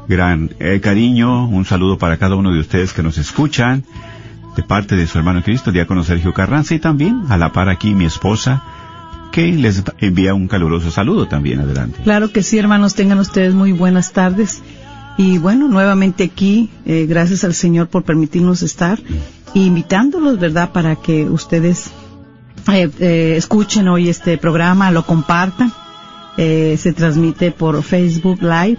[0.09, 3.85] gran eh, cariño, un saludo para cada uno de ustedes que nos escuchan,
[4.57, 7.95] de parte de su hermano Cristo, diácono Sergio Carranza, y también a la par aquí
[7.95, 8.61] mi esposa,
[9.31, 11.59] que les envía un caluroso saludo también.
[11.59, 11.99] Adelante.
[12.03, 14.61] Claro que sí, hermanos, tengan ustedes muy buenas tardes.
[15.17, 18.99] Y bueno, nuevamente aquí, eh, gracias al Señor por permitirnos estar,
[19.53, 21.91] e invitándolos, ¿verdad?, para que ustedes
[22.71, 25.73] eh, eh, escuchen hoy este programa, lo compartan.
[26.37, 28.77] Eh, se transmite por Facebook Live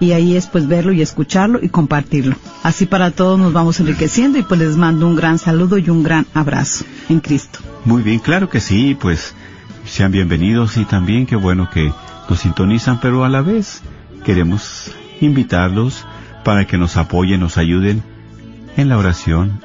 [0.00, 2.36] y ahí es pues verlo y escucharlo y compartirlo.
[2.62, 6.02] Así para todos nos vamos enriqueciendo y pues les mando un gran saludo y un
[6.02, 7.58] gran abrazo en Cristo.
[7.84, 9.34] Muy bien, claro que sí, pues
[9.86, 11.92] sean bienvenidos y también qué bueno que
[12.28, 13.82] nos sintonizan, pero a la vez
[14.24, 16.04] queremos invitarlos
[16.44, 18.02] para que nos apoyen, nos ayuden
[18.76, 19.60] en la oración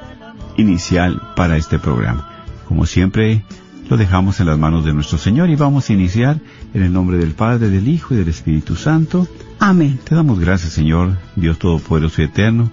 [0.56, 2.44] inicial para este programa.
[2.66, 3.44] Como siempre,
[3.90, 6.40] lo dejamos en las manos de nuestro Señor y vamos a iniciar
[6.72, 9.28] en el nombre del Padre, del Hijo y del Espíritu Santo.
[9.58, 9.98] Amén.
[10.02, 12.70] Te damos gracias, Señor, Dios Todopoderoso y Eterno,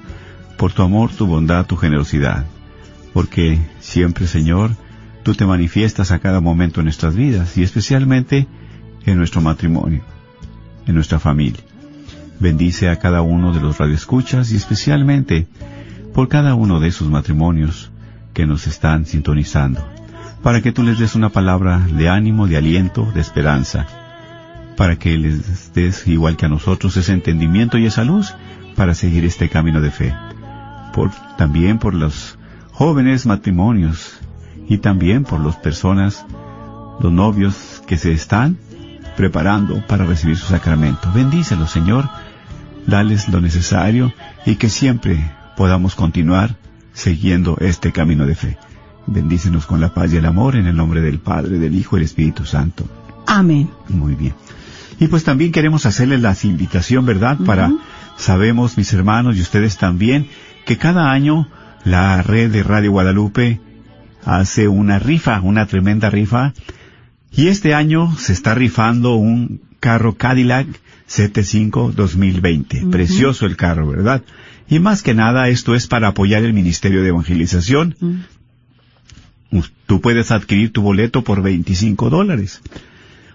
[0.57, 2.45] por tu amor, tu bondad, tu generosidad.
[3.13, 4.71] Porque siempre, Señor,
[5.23, 8.47] tú te manifiestas a cada momento en nuestras vidas y especialmente
[9.05, 10.01] en nuestro matrimonio,
[10.85, 11.61] en nuestra familia.
[12.39, 15.47] Bendice a cada uno de los radioescuchas y especialmente
[16.13, 17.91] por cada uno de esos matrimonios
[18.33, 19.85] que nos están sintonizando,
[20.41, 23.87] para que tú les des una palabra de ánimo, de aliento, de esperanza,
[24.77, 28.33] para que les des, igual que a nosotros, ese entendimiento y esa luz
[28.75, 30.15] para seguir este camino de fe.
[31.37, 32.37] También por los
[32.71, 34.19] jóvenes matrimonios
[34.69, 36.25] y también por las personas,
[37.01, 38.57] los novios que se están
[39.17, 41.11] preparando para recibir su sacramento.
[41.13, 42.07] Bendícelos, Señor,
[42.85, 44.13] dales lo necesario
[44.45, 46.55] y que siempre podamos continuar
[46.93, 48.57] siguiendo este camino de fe.
[49.07, 51.99] Bendícenos con la paz y el amor en el nombre del Padre, del Hijo y
[51.99, 52.85] del Espíritu Santo.
[53.25, 53.69] Amén.
[53.89, 54.35] Muy bien.
[54.99, 57.37] Y pues también queremos hacerles la invitación, ¿verdad?
[57.43, 57.71] Para,
[58.17, 60.27] sabemos, mis hermanos y ustedes también,
[60.65, 61.47] que cada año
[61.85, 63.59] la red de Radio Guadalupe
[64.25, 66.53] hace una rifa, una tremenda rifa.
[67.31, 70.67] Y este año se está rifando un carro Cadillac
[71.09, 72.87] CT5 2020.
[72.91, 74.23] Precioso el carro, ¿verdad?
[74.69, 78.25] Y más que nada esto es para apoyar el Ministerio de Evangelización.
[79.87, 82.61] Tú puedes adquirir tu boleto por 25 dólares.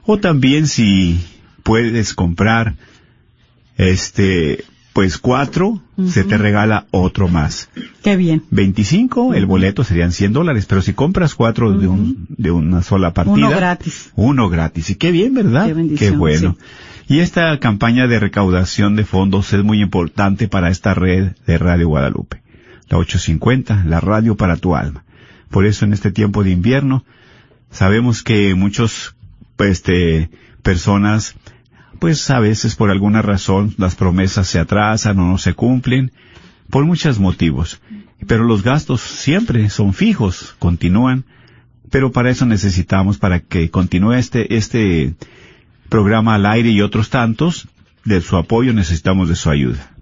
[0.06, 1.18] O también si
[1.62, 2.76] puedes comprar
[3.76, 7.70] este pues cuatro, se te regala otro más.
[8.02, 8.42] Qué bien.
[8.50, 13.12] 25, el boleto serían 100 dólares, pero si compras cuatro de, un, de una sola
[13.14, 13.34] partida.
[13.34, 14.12] Uno gratis.
[14.16, 14.90] Uno gratis.
[14.90, 15.66] Y qué bien, ¿verdad?
[15.66, 16.56] Qué bendición, bueno.
[17.06, 21.88] Y esta campaña de recaudación de fondos es muy importante para esta red de Radio
[21.88, 22.42] Guadalupe.
[22.88, 25.04] La 850, la radio para tu alma.
[25.50, 27.04] Por eso en este tiempo de invierno,
[27.70, 29.14] sabemos que muchos,
[29.56, 30.30] pues, este,
[30.62, 31.36] personas
[32.04, 36.12] pues a veces por alguna razón las promesas se atrasan o no se cumplen,
[36.68, 37.80] por muchos motivos.
[38.26, 41.24] Pero los gastos siempre son fijos, continúan,
[41.90, 45.14] pero para eso necesitamos, para que continúe este, este
[45.88, 47.68] programa al aire y otros tantos,
[48.04, 49.94] de su apoyo, necesitamos de su ayuda.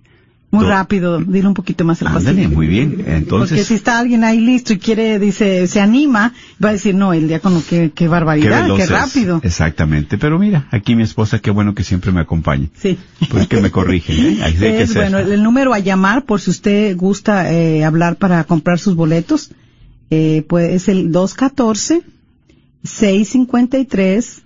[0.52, 2.48] Muy rápido, dile un poquito más al paciente.
[2.48, 3.04] muy bien.
[3.06, 3.50] Entonces.
[3.50, 7.14] Porque si está alguien ahí listo y quiere, dice, se anima, va a decir, no,
[7.14, 9.42] el diácono, qué, qué barbaridad, qué, rápido.
[9.44, 10.18] Exactamente.
[10.18, 12.72] Pero mira, aquí mi esposa, qué bueno que siempre me acompañe.
[12.76, 12.98] Sí.
[13.30, 14.14] Pues que me corrige.
[14.14, 14.40] ¿eh?
[14.82, 18.96] es, bueno, el número a llamar, por si usted gusta eh, hablar para comprar sus
[18.96, 19.52] boletos,
[20.10, 22.02] eh, pues es el 214
[22.82, 24.42] 653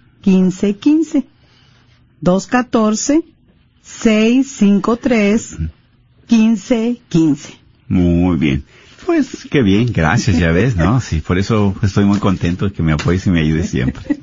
[6.30, 6.30] 1515.
[6.30, 7.64] 214 653 1515.
[7.90, 8.64] Muy bien.
[9.06, 11.02] Pues qué bien, gracias, ya ves, ¿no?
[11.02, 14.18] Sí, por eso estoy muy contento de que me apoyes y me ayudes siempre.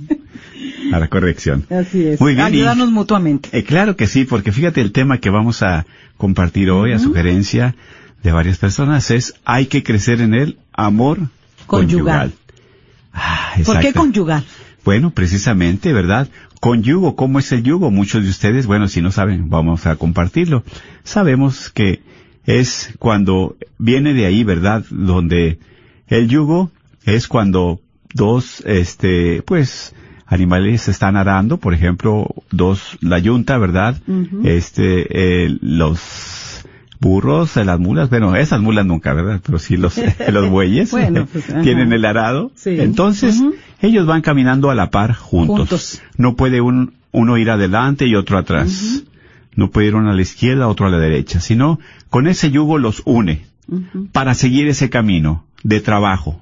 [0.92, 1.66] A la corrección.
[1.70, 2.20] Así es.
[2.20, 2.46] Muy bien.
[2.46, 3.50] Ayudarnos mutuamente.
[3.52, 5.86] Eh, claro que sí, porque fíjate el tema que vamos a
[6.16, 7.76] compartir hoy, a sugerencia
[8.22, 11.28] de varias personas, es hay que crecer en el amor
[11.66, 12.32] conyugal.
[13.12, 14.44] Ah, ¿Por qué conyugal?
[14.84, 16.28] Bueno, precisamente, ¿verdad?
[16.60, 17.90] Con yugo, ¿cómo es el yugo?
[17.90, 20.62] Muchos de ustedes, bueno, si no saben, vamos a compartirlo.
[21.04, 22.02] Sabemos que
[22.46, 24.84] es cuando viene de ahí, ¿verdad?
[24.90, 25.58] Donde
[26.08, 26.70] el yugo
[27.04, 27.80] es cuando
[28.14, 29.94] dos, este, pues,
[30.26, 34.00] animales están arando, por ejemplo, dos, la yunta, ¿verdad?
[34.44, 36.00] Este, eh, los
[37.00, 39.40] burros, las mulas, bueno, esas mulas nunca, ¿verdad?
[39.44, 40.00] Pero sí los,
[40.32, 40.90] los bueyes
[41.32, 42.52] pues, tienen el arado.
[42.64, 43.40] Entonces,
[43.80, 46.00] ellos van caminando a la par juntos.
[46.16, 49.02] No puede un, uno ir adelante y otro atrás.
[49.56, 52.78] No puede ir uno a la izquierda, otro a la derecha, sino con ese yugo
[52.78, 53.46] los une
[54.12, 56.40] para seguir ese camino de trabajo.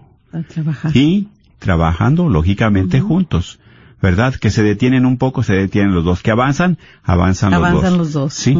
[0.93, 1.29] Y
[1.59, 3.61] trabajando, lógicamente, juntos.
[4.01, 4.35] ¿Verdad?
[4.35, 6.23] Que se detienen un poco, se detienen los dos.
[6.23, 7.71] Que avanzan, avanzan, los dos.
[7.71, 8.35] Avanzan los dos.
[8.35, 8.57] Sí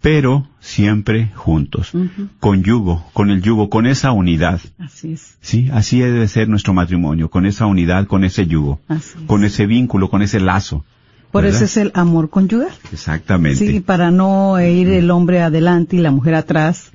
[0.00, 1.92] pero siempre juntos,
[2.38, 4.60] con yugo, con el yugo, con esa unidad.
[4.78, 5.36] Así es.
[5.40, 8.80] Sí, así debe ser nuestro matrimonio, con esa unidad, con ese yugo,
[9.26, 10.84] con ese vínculo, con ese lazo.
[11.30, 12.72] Por eso es el amor conyugal.
[12.92, 13.64] Exactamente.
[13.64, 16.90] Sí, para no ir el hombre adelante y la mujer atrás,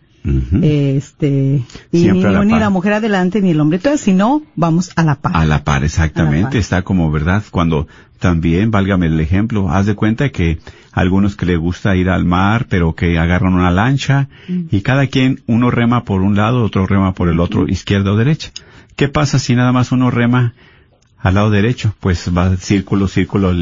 [0.62, 5.36] este, y ni, la, mujer adelante ni el hombre atrás, sino vamos a la par.
[5.36, 6.58] A la par, exactamente.
[6.58, 7.88] Está como verdad cuando
[8.20, 10.60] también, válgame el ejemplo, haz de cuenta que
[10.92, 15.42] algunos que le gusta ir al mar, pero que agarran una lancha y cada quien,
[15.46, 18.52] uno rema por un lado, otro rema por el otro, izquierda o derecha.
[18.96, 20.54] ¿Qué pasa si nada más uno rema
[21.20, 21.94] al lado derecho?
[22.00, 23.54] Pues va círculo, círculo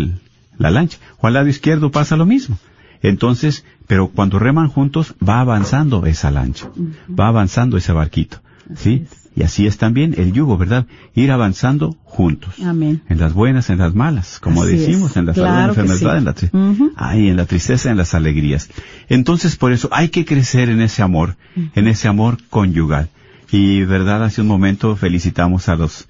[0.58, 1.00] la lancha.
[1.20, 2.58] O al lado izquierdo pasa lo mismo.
[3.02, 6.70] Entonces, pero cuando reman juntos, va avanzando esa lancha,
[7.08, 8.38] va avanzando ese barquito,
[8.76, 9.06] ¿sí?
[9.36, 10.86] Y así es también el yugo, ¿verdad?
[11.16, 12.54] Ir avanzando juntos.
[12.64, 13.02] Amén.
[13.10, 16.26] En las buenas, en las malas, como decimos, en la salud, en la enfermedad, en
[16.26, 18.70] la, en la tristeza, en las alegrías.
[19.10, 23.10] Entonces, por eso hay que crecer en ese amor, en ese amor conyugal.
[23.52, 24.24] Y, ¿verdad?
[24.24, 26.08] Hace un momento felicitamos a los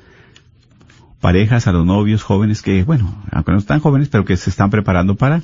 [1.23, 4.69] parejas, a los novios jóvenes que, bueno, aunque no están jóvenes, pero que se están
[4.69, 5.41] preparando para,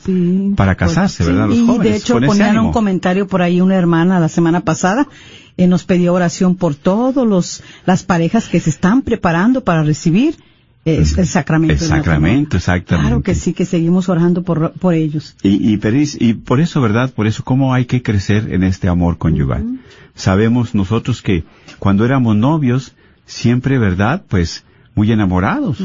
[0.57, 1.48] para pues, casarse, ¿verdad?
[1.48, 5.07] Los y de hecho ponían un comentario por ahí una hermana la semana pasada,
[5.55, 10.36] eh, nos pidió oración por todos los, las parejas que se están preparando para recibir
[10.83, 11.75] eh, el sacramento.
[11.75, 13.07] El sacramento, exactamente.
[13.07, 15.38] Claro que sí, que seguimos orando por, por ellos.
[15.43, 15.79] Y, y,
[16.19, 17.13] y por eso, ¿verdad?
[17.13, 19.79] Por eso, ¿cómo hay que crecer en este amor conyugal?
[20.13, 21.45] Sabemos nosotros que
[21.79, 22.95] cuando éramos novios,
[23.25, 24.24] siempre, ¿verdad?
[24.27, 24.65] Pues,
[25.00, 25.77] muy enamorados.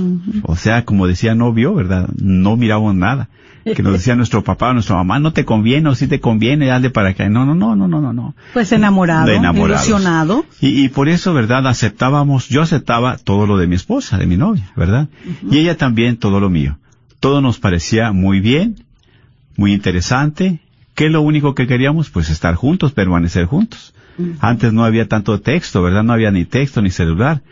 [0.43, 2.09] O sea, como decía novio, ¿verdad?
[2.21, 3.29] No mirábamos nada.
[3.65, 6.91] Que nos decía nuestro papá, nuestra mamá, no te conviene o si te conviene, dale
[6.91, 7.29] para acá.
[7.29, 8.35] No, no, no, no, no, no, no.
[8.53, 9.87] Pues enamorado, Enamorados.
[9.89, 10.45] ilusionado.
[10.61, 11.65] Y, y por eso, ¿verdad?
[11.69, 15.07] Aceptábamos, yo aceptaba todo lo de mi esposa, de mi novia, ¿verdad?
[15.49, 16.77] Y ella también todo lo mío.
[17.21, 18.85] Todo nos parecía muy bien,
[19.57, 20.59] muy interesante.
[20.97, 22.11] ¿Qué es lo único que queríamos?
[22.11, 23.95] Pues estar juntos, permanecer juntos.
[24.41, 26.03] Antes no había tanto texto, ¿verdad?
[26.03, 27.43] No había ni texto ni celular.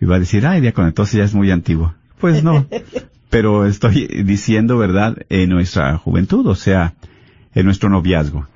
[0.00, 1.94] Iba a decir, ay, diácono, entonces ya es muy antiguo.
[2.20, 2.66] Pues no.
[3.30, 5.16] Pero estoy diciendo, ¿verdad?
[5.28, 6.94] En nuestra juventud, o sea,
[7.54, 8.46] en nuestro noviazgo.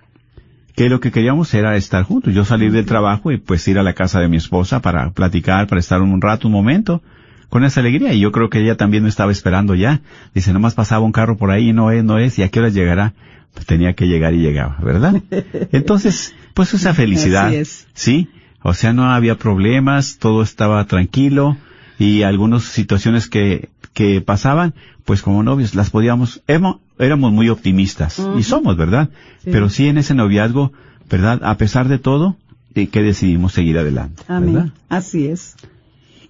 [0.76, 2.32] Que lo que queríamos era estar juntos.
[2.32, 5.66] Yo salir del trabajo y pues ir a la casa de mi esposa para platicar,
[5.66, 7.02] para estar un rato, un momento,
[7.48, 8.12] con esa alegría.
[8.12, 10.00] Y yo creo que ella también me estaba esperando ya.
[10.34, 12.68] Dice, nomás pasaba un carro por ahí, no es, no es, y a qué hora
[12.68, 13.14] llegará.
[13.54, 15.20] Pues tenía que llegar y llegaba, ¿verdad?
[15.72, 17.48] Entonces, pues esa felicidad.
[17.48, 17.88] Así es.
[17.94, 18.28] Sí.
[18.62, 21.56] O sea, no había problemas, todo estaba tranquilo
[21.98, 24.74] y algunas situaciones que, que pasaban,
[25.04, 29.10] pues como novios las podíamos, emo- éramos muy optimistas y somos, ¿verdad?
[29.44, 29.50] Sí.
[29.52, 30.72] Pero sí en ese noviazgo,
[31.08, 31.40] ¿verdad?
[31.44, 32.36] A pesar de todo,
[32.74, 34.54] eh, que decidimos seguir adelante, Amén.
[34.54, 34.70] ¿verdad?
[34.88, 35.54] Así es.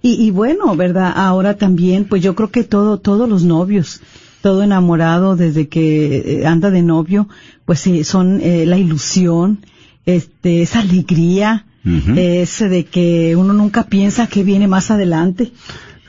[0.01, 1.11] Y, y bueno, ¿verdad?
[1.15, 4.01] Ahora también, pues yo creo que todo, todos los novios,
[4.41, 7.27] todo enamorado desde que eh, anda de novio,
[7.65, 9.59] pues sí, son eh, la ilusión,
[10.05, 12.13] este, esa alegría, Ujú.
[12.17, 15.51] ese de que uno nunca piensa que viene más adelante.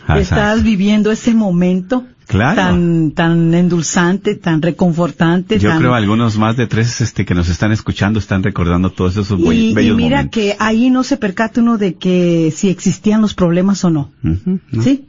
[0.03, 0.21] Exacto.
[0.21, 2.57] Estás viviendo ese momento Claro.
[2.57, 5.59] tan, tan endulzante, tan reconfortante.
[5.59, 9.17] Yo tan- creo algunos más de tres este, que nos están escuchando están recordando todos
[9.17, 10.33] esos y, y bellos mira momentos.
[10.41, 14.11] que ahí no se percata uno de que si existían los problemas o no.
[14.23, 14.83] ¿no?
[14.83, 15.07] ¿Sí?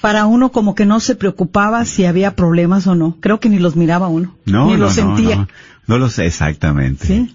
[0.00, 3.16] Para uno como que no se preocupaba si había problemas o no.
[3.20, 4.34] Creo que ni los miraba uno.
[4.44, 5.36] No, ni no, los no, sentía.
[5.36, 5.48] no,
[5.86, 7.06] no lo sé exactamente.
[7.06, 7.34] ¿Sí?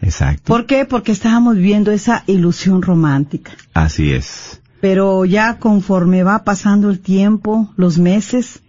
[0.00, 0.44] Exacto.
[0.44, 0.84] ¿Por qué?
[0.84, 3.52] Porque estábamos viviendo esa ilusión romántica.
[3.74, 4.60] Así es.
[4.80, 8.60] Pero ya conforme va pasando el tiempo, los meses,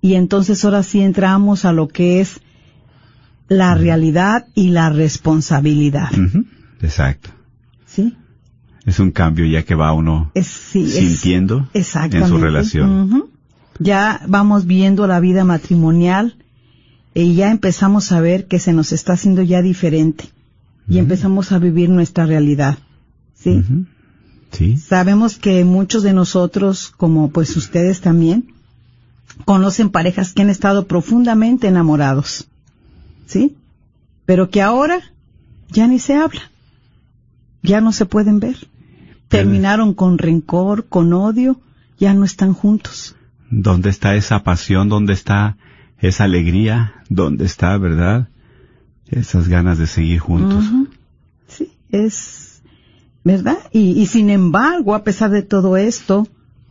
[0.00, 2.40] y entonces ahora sí entramos a lo que es
[3.48, 6.10] la realidad y la responsabilidad.
[6.12, 6.44] Ujú,
[6.82, 7.30] Exacto.
[7.86, 8.16] ¿Sí?
[8.84, 12.90] Es un cambio ya que va uno Es, sí, es- sintiendo en su relación.
[13.12, 13.30] Ujú.
[13.78, 16.36] Ya vamos viendo la vida matrimonial
[17.14, 20.24] y ya empezamos a ver que se nos está haciendo ya diferente
[20.88, 22.78] y empezamos a vivir nuestra realidad.
[23.34, 23.62] ¿Sí?
[24.50, 24.76] Sí.
[24.76, 28.52] Sabemos que muchos de nosotros, como pues ustedes también,
[29.44, 32.46] conocen parejas que han estado profundamente enamorados.
[33.26, 33.56] ¿Sí?
[34.26, 35.00] Pero que ahora
[35.70, 36.50] ya ni se habla.
[37.62, 38.68] Ya no se pueden ver.
[39.28, 41.60] Terminaron con rencor, con odio,
[41.98, 43.16] ya no están juntos.
[43.50, 44.88] ¿Dónde está esa pasión?
[44.88, 45.56] ¿Dónde está
[45.98, 46.94] esa alegría?
[47.08, 48.28] ¿Dónde está, verdad?
[49.08, 50.64] Esas ganas de seguir juntos.
[51.48, 52.62] Sí, es
[53.22, 53.58] verdad.
[53.72, 56.26] Y, y sin embargo, a pesar de todo esto,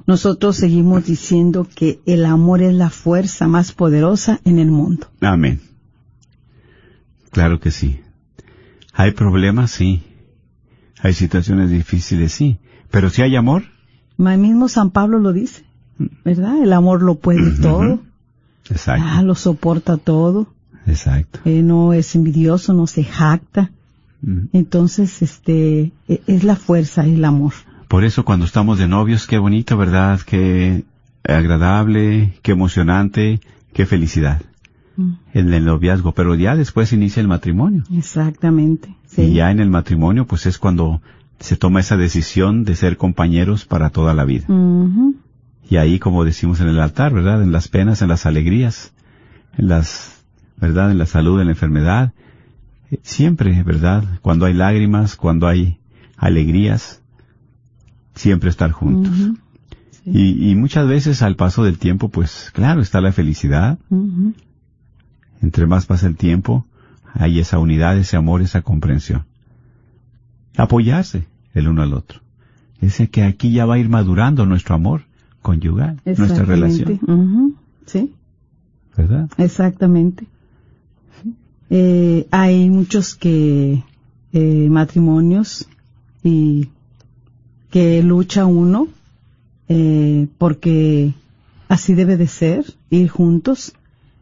[0.06, 5.08] nosotros seguimos diciendo que el amor es la fuerza más poderosa en el mundo.
[5.22, 5.62] Amén.
[7.32, 8.00] Claro que sí.
[8.94, 10.04] Hay problemas, sí.
[11.02, 12.58] Hay situaciones difíciles, sí.
[12.92, 13.64] Pero si hay amor,
[14.18, 15.64] Ma- mismo San Pablo lo dice,
[16.24, 16.62] ¿verdad?
[16.62, 18.00] El amor lo puede todo,
[18.70, 19.04] exacto.
[19.08, 20.54] ah, lo soporta todo,
[20.86, 21.40] Exacto.
[21.46, 23.72] eh, no es envidioso, no se jacta.
[24.22, 24.48] Mm.
[24.54, 27.54] Entonces, este, e- es la fuerza, el amor.
[27.88, 30.20] Por eso cuando estamos de novios, qué bonito, ¿verdad?
[30.26, 30.84] Qué
[31.26, 33.40] agradable, qué emocionante,
[33.74, 34.42] qué felicidad
[34.96, 35.12] Mm.
[35.34, 36.12] en el noviazgo.
[36.14, 37.84] Pero ya después inicia el matrimonio.
[37.96, 38.96] Exactamente.
[39.08, 39.24] Sí.
[39.24, 41.02] Y ya en el matrimonio, pues es cuando
[41.40, 44.46] se toma esa decisión de ser compañeros para toda la vida.
[45.70, 47.42] Y ahí, como decimos en el altar, ¿verdad?
[47.42, 48.94] En las penas, en las alegrías,
[49.58, 50.13] en las,
[50.64, 50.92] ¿verdad?
[50.92, 52.14] En la salud, en la enfermedad.
[52.90, 54.06] Eh, Siempre, ¿verdad?
[54.22, 55.78] Cuando hay lágrimas, cuando hay
[56.16, 57.02] alegrías,
[58.16, 59.14] siempre estar juntos.
[60.06, 63.78] Y, y muchas veces al paso del tiempo, pues claro, está la felicidad.
[65.42, 66.66] Entre más pasa el tiempo,
[67.14, 69.26] hay esa unidad, ese amor, esa comprensión.
[70.56, 72.22] Apoyarse el uno al otro.
[72.80, 75.02] Ese que aquí ya va a ir madurando nuestro amor
[75.42, 77.56] conyugal, nuestra relación, Ujú.
[77.86, 78.14] Sí,
[78.96, 79.30] ¿verdad?
[79.38, 80.26] exactamente.
[81.76, 83.84] Eh, hay muchos que
[84.32, 85.68] eh, matrimonios
[86.24, 86.70] y
[87.72, 88.90] que lucha uno
[89.70, 91.16] eh, porque
[91.70, 93.74] así debe de ser, ir juntos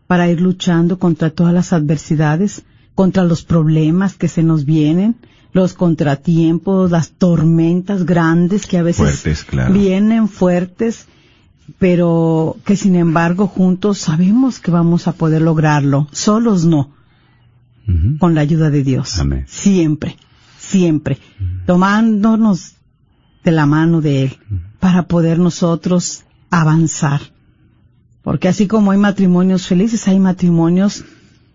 [0.07, 2.63] para ir luchando contra todas las adversidades,
[2.95, 5.17] contra los problemas que se nos vienen,
[5.51, 9.73] los contratiempos, las tormentas grandes que a veces Fuertes, claro.
[9.73, 11.05] vienen fuertes,
[11.79, 16.91] pero que sin embargo juntos sabemos que vamos a poder lograrlo, solos no,
[18.19, 19.19] Con la ayuda de Dios.
[19.19, 19.45] Amén.
[19.47, 20.15] Siempre,
[20.57, 21.17] siempre,
[21.65, 22.75] tomándonos
[23.43, 24.37] de la mano de Él,
[24.79, 27.21] para poder nosotros avanzar.
[28.21, 31.03] Porque así como hay matrimonios felices, hay matrimonios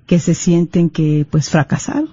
[0.07, 2.11] que se sienten que pues fracasaron.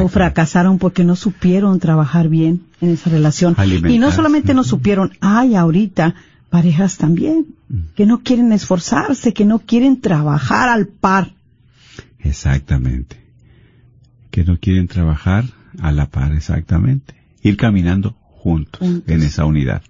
[0.00, 3.56] O fracasaron porque no supieron trabajar bien en esa relación.
[3.88, 6.14] Y no solamente no supieron, hay ahorita
[6.50, 7.46] parejas también
[7.94, 11.34] que no quieren esforzarse, que no quieren trabajar al par.
[12.28, 13.16] Exactamente.
[14.30, 15.44] Que no quieren trabajar
[15.80, 17.14] a la par, exactamente.
[17.42, 19.82] Ir caminando juntos, en esa unidad.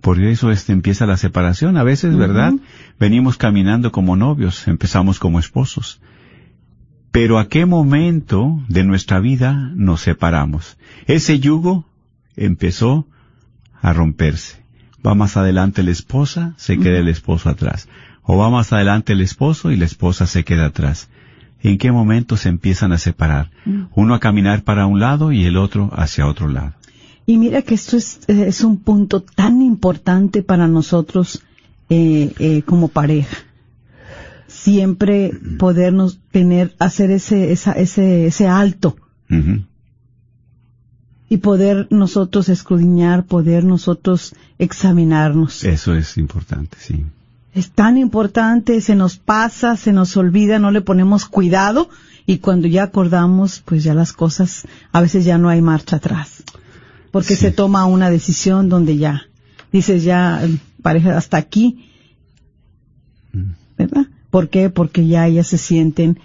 [0.00, 1.76] Por eso este empieza la separación.
[1.76, 2.54] A veces, ¿verdad?
[2.98, 6.00] Venimos caminando como novios, empezamos como esposos.
[7.10, 10.76] Pero ¿a qué momento de nuestra vida nos separamos?
[11.06, 11.86] Ese yugo
[12.36, 13.08] empezó
[13.80, 14.62] a romperse.
[15.04, 17.88] Va más adelante la esposa, se queda el esposo atrás.
[18.22, 21.08] O va más adelante el esposo y la esposa se queda atrás.
[21.62, 23.50] ¿En qué momento se empiezan a separar?
[23.94, 26.74] Uno a caminar para un lado y el otro hacia otro lado.
[27.26, 31.42] Y mira que esto es, es un punto tan importante para nosotros
[31.90, 33.36] eh, eh, como pareja.
[34.46, 38.96] Siempre podernos tener, hacer ese, esa, ese, ese alto.
[41.28, 45.64] Y poder nosotros escudriñar, poder nosotros examinarnos.
[45.64, 47.04] Eso es importante, sí.
[47.58, 51.88] Es tan importante, se nos pasa, se nos olvida, no le ponemos cuidado
[52.26, 56.44] y cuando ya acordamos, pues ya las cosas, a veces ya no hay marcha atrás
[57.10, 59.22] porque se toma una decisión donde ya
[59.72, 60.46] dices ya
[60.82, 61.86] pareja hasta aquí,
[63.76, 64.06] ¿verdad?
[64.30, 64.70] ¿Por qué?
[64.70, 66.18] Porque ya ellas se sienten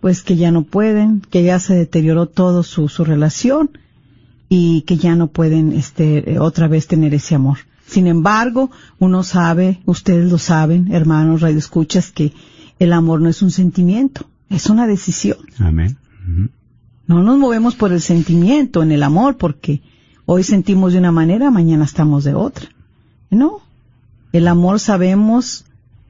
[0.00, 3.70] pues que ya no pueden, que ya se deterioró todo su, su relación
[4.48, 7.58] y que ya no pueden este otra vez tener ese amor.
[7.90, 12.32] Sin embargo, uno sabe, ustedes lo saben, hermanos radioescuchas, que
[12.78, 15.38] el amor no es un sentimiento, es una decisión.
[15.58, 15.98] Amén.
[17.06, 19.82] No nos movemos por el sentimiento en el amor porque
[20.32, 22.68] Hoy sentimos de una manera, mañana estamos de otra.
[23.30, 23.62] No.
[24.32, 25.64] El amor sabemos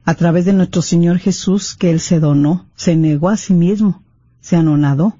[0.05, 4.03] a través de nuestro Señor Jesús que Él se donó, se negó a sí mismo,
[4.39, 5.17] se anonadó.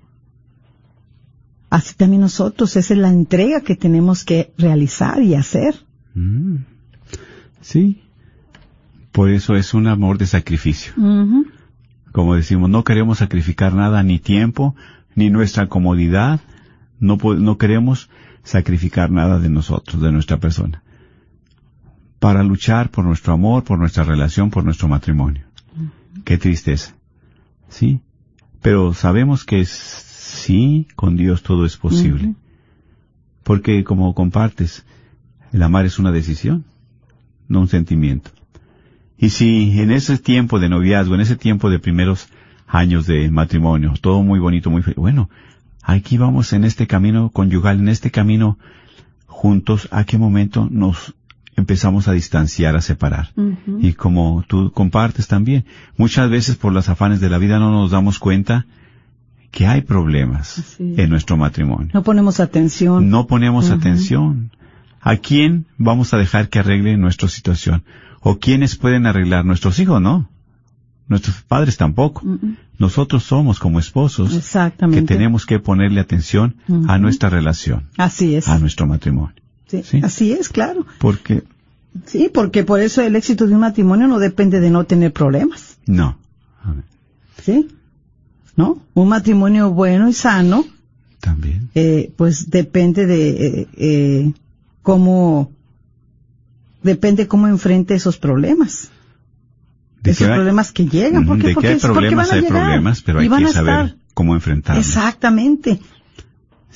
[1.72, 5.84] Así también nosotros, esa es la entrega que tenemos que realizar y hacer.
[6.14, 6.58] Mm.
[7.62, 8.02] Sí.
[9.12, 10.94] Por eso es un amor de sacrificio.
[12.12, 14.76] Como decimos, no queremos sacrificar nada, ni tiempo,
[15.16, 16.40] ni nuestra comodidad.
[17.00, 18.10] No, no queremos
[18.44, 20.84] sacrificar nada de nosotros, de nuestra persona,
[22.20, 25.46] para luchar por nuestro amor, por nuestra relación, por nuestro matrimonio.
[26.24, 26.96] Qué tristeza.
[27.70, 28.02] ¿Sí?
[28.62, 32.36] Pero sabemos que sí, con Dios todo es posible.
[33.44, 34.86] Porque como compartes,
[35.52, 36.66] el amar es una decisión,
[37.48, 38.32] no un sentimiento.
[39.18, 42.28] Y si en ese tiempo de noviazgo, en ese tiempo de primeros
[42.68, 45.30] años de matrimonio, todo muy bonito, muy bueno,
[45.84, 48.58] aquí vamos en este camino conyugal, en este camino
[49.28, 51.14] juntos, ¿a qué momento nos
[51.56, 53.30] empezamos a distanciar, a separar?
[53.80, 55.66] Y como tú compartes también,
[55.98, 58.66] muchas veces por los afanes de la vida no nos damos cuenta
[59.52, 61.90] que hay problemas en nuestro matrimonio.
[61.94, 63.10] No ponemos atención.
[63.10, 64.52] No ponemos atención.
[65.02, 67.84] ¿A quién vamos a dejar que arregle nuestra situación?
[68.22, 69.46] ¿O quiénes pueden arreglar?
[69.46, 70.30] Nuestros hijos, no.
[71.08, 72.24] Nuestros padres tampoco.
[72.78, 74.32] Nosotros somos como esposos
[74.94, 76.56] que tenemos que ponerle atención
[76.88, 77.90] a nuestra relación.
[77.98, 78.48] Así es.
[78.48, 79.36] A nuestro matrimonio.
[79.68, 80.86] Sí, Así es, claro.
[81.00, 81.44] Porque.
[82.06, 85.78] Sí, porque por eso el éxito de un matrimonio no depende de no tener problemas.
[85.86, 86.18] No.
[87.42, 87.68] Sí.
[88.56, 88.82] ¿No?
[88.94, 90.66] Un matrimonio bueno y sano.
[91.20, 91.70] También.
[91.76, 94.34] Eh, pues depende de eh, eh,
[94.82, 95.52] cómo.
[96.84, 98.90] Depende cómo enfrente esos problemas
[100.02, 101.26] de esos problemas que llegan.
[101.26, 104.86] Porque, de porque, hay problemas, hay problemas, pero hay que saber cómo enfrentarlos.
[104.86, 105.80] Exactamente.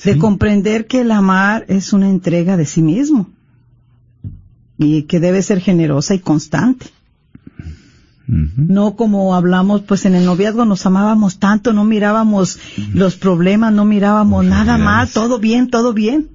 [0.04, 3.30] De comprender que el amar es una entrega de sí mismo
[4.78, 6.86] y que debe ser generosa y constante.
[8.28, 12.58] No como hablamos, pues en el noviazgo nos amábamos tanto, no mirábamos
[12.92, 16.28] los problemas, no mirábamos nada mal, todo bien, todo bien.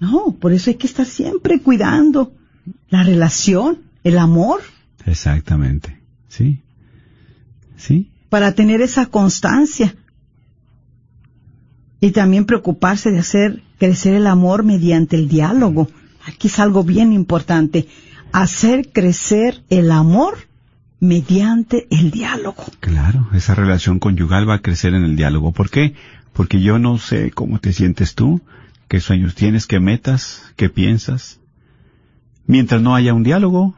[0.00, 2.32] No, por eso hay que estar siempre cuidando
[2.88, 4.60] la relación, el amor.
[5.06, 6.00] Exactamente.
[6.28, 6.62] Sí.
[7.76, 8.10] Sí.
[8.28, 9.94] Para tener esa constancia.
[12.00, 15.88] Y también preocuparse de hacer crecer el amor mediante el diálogo.
[16.26, 17.88] Aquí es algo bien importante.
[18.32, 20.36] Hacer crecer el amor
[21.00, 22.64] mediante el diálogo.
[22.80, 25.52] Claro, esa relación conyugal va a crecer en el diálogo.
[25.52, 25.94] ¿Por qué?
[26.32, 28.40] Porque yo no sé cómo te sientes tú,
[28.88, 31.40] qué sueños tienes, qué metas, qué piensas.
[32.46, 33.74] Mientras no haya un diálogo,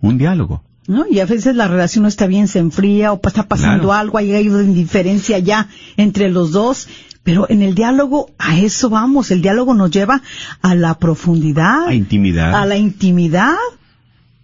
[0.00, 0.62] un diálogo.
[0.86, 1.06] ¿No?
[1.08, 4.34] Y a veces la relación no está bien, se enfría o está pasando algo, hay
[4.34, 6.88] ido indiferencia ya entre los dos,
[7.22, 9.30] Pero en el diálogo, a eso vamos.
[9.30, 10.20] El diálogo nos lleva
[10.60, 11.86] a la profundidad.
[11.88, 12.54] A intimidad.
[12.54, 13.56] A la intimidad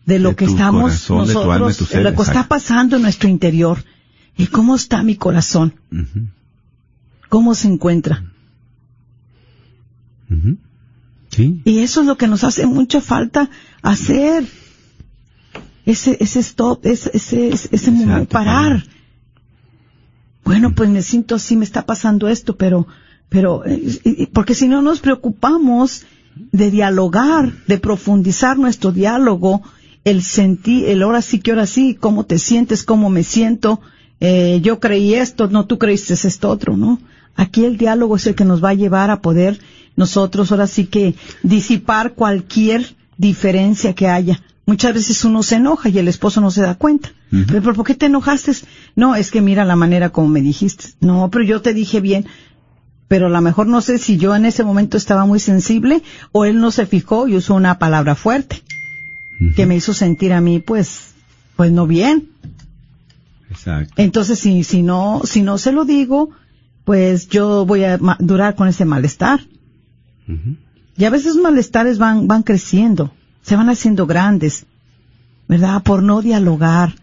[0.07, 3.03] de lo De que estamos corazón, de nosotros, alma ser, lo que está pasando en
[3.03, 3.85] nuestro interior.
[4.39, 5.75] ¿Y cómo está mi corazón?
[7.29, 8.25] ¿Cómo se encuentra?
[11.31, 13.51] Sí, Y eso es lo que nos hace mucha falta
[13.83, 14.47] hacer.
[15.87, 18.85] Ese, ese stop, ese, ese, ese, momento, parar.
[20.45, 22.87] Bueno, pues me siento así, me está pasando esto, pero,
[23.29, 26.05] pero, eh, porque si no nos preocupamos
[26.53, 29.63] de dialogar, de profundizar nuestro diálogo,
[30.05, 33.81] el sentir, el ahora sí que ahora sí, cómo te sientes, cómo me siento,
[34.21, 37.01] eh, yo creí esto, no, tú creíste esto otro, ¿no?
[37.37, 39.61] Aquí el diálogo es el que nos va a llevar a poder
[40.01, 44.41] nosotros ahora sí que disipar cualquier diferencia que haya.
[44.65, 47.13] Muchas veces uno se enoja y el esposo no se da cuenta.
[47.31, 47.45] Ujú.
[47.49, 48.53] Pero ¿por qué te enojaste?
[48.97, 50.85] No, es que mira la manera como me dijiste.
[51.01, 52.25] No, pero yo te dije bien.
[53.09, 56.47] Pero a lo mejor no sé si yo en ese momento estaba muy sensible o
[56.47, 58.63] él no se fijó y usó una palabra fuerte
[59.57, 61.13] que me hizo sentir a mí pues,
[61.57, 62.29] pues no bien.
[63.51, 63.95] exacto.
[63.97, 66.31] Entonces si, si no, si no se lo digo,
[66.85, 69.41] pues yo voy a durar con ese malestar.
[70.97, 73.13] Y a veces los malestares van, van creciendo,
[73.43, 74.67] se van haciendo grandes,
[75.49, 75.83] ¿verdad?
[75.83, 76.95] Por no dialogar.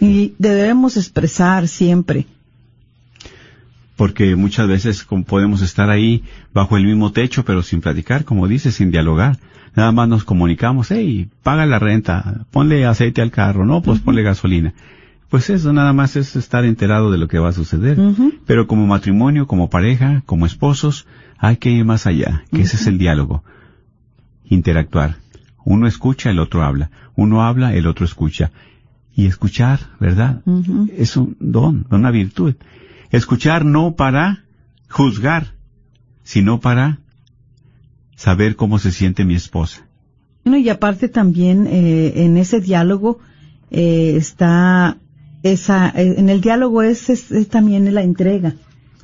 [0.00, 2.26] Y debemos expresar siempre.
[3.96, 8.48] Porque muchas veces como podemos estar ahí bajo el mismo techo, pero sin platicar, como
[8.48, 9.38] dices, sin dialogar.
[9.76, 14.22] Nada más nos comunicamos, hey, paga la renta, ponle aceite al carro, no, pues ponle
[14.22, 14.72] gasolina.
[15.34, 17.98] Pues eso nada más es estar enterado de lo que va a suceder.
[18.46, 22.86] Pero como matrimonio, como pareja, como esposos, hay que ir más allá, que ese es
[22.86, 23.42] el diálogo.
[24.44, 25.16] Interactuar.
[25.64, 26.92] Uno escucha, el otro habla.
[27.16, 28.52] Uno habla, el otro escucha.
[29.12, 30.40] Y escuchar, ¿verdad?
[30.96, 32.54] Es un don, una virtud.
[33.10, 34.44] Escuchar no para
[34.88, 35.54] juzgar,
[36.22, 37.00] sino para
[38.14, 39.84] saber cómo se siente mi esposa.
[40.44, 43.18] Bueno, y aparte también eh, en ese diálogo
[43.72, 44.98] eh, está
[45.44, 48.54] esa, eh, en el diálogo es, es- es también la entrega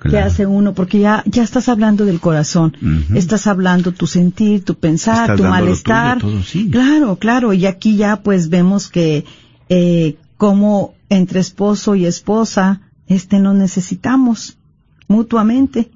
[0.03, 2.75] que hace uno, porque ya, ya estás hablando del corazón,
[3.15, 6.19] estás hablando tu sentir, tu pensar, Estás tu malestar.
[6.19, 6.71] tuyo, todo, sí.
[6.71, 9.25] Claro, claro, y aquí ya pues vemos que
[9.69, 14.57] eh, como entre esposo y esposa, este nos necesitamos
[15.07, 15.91] mutuamente.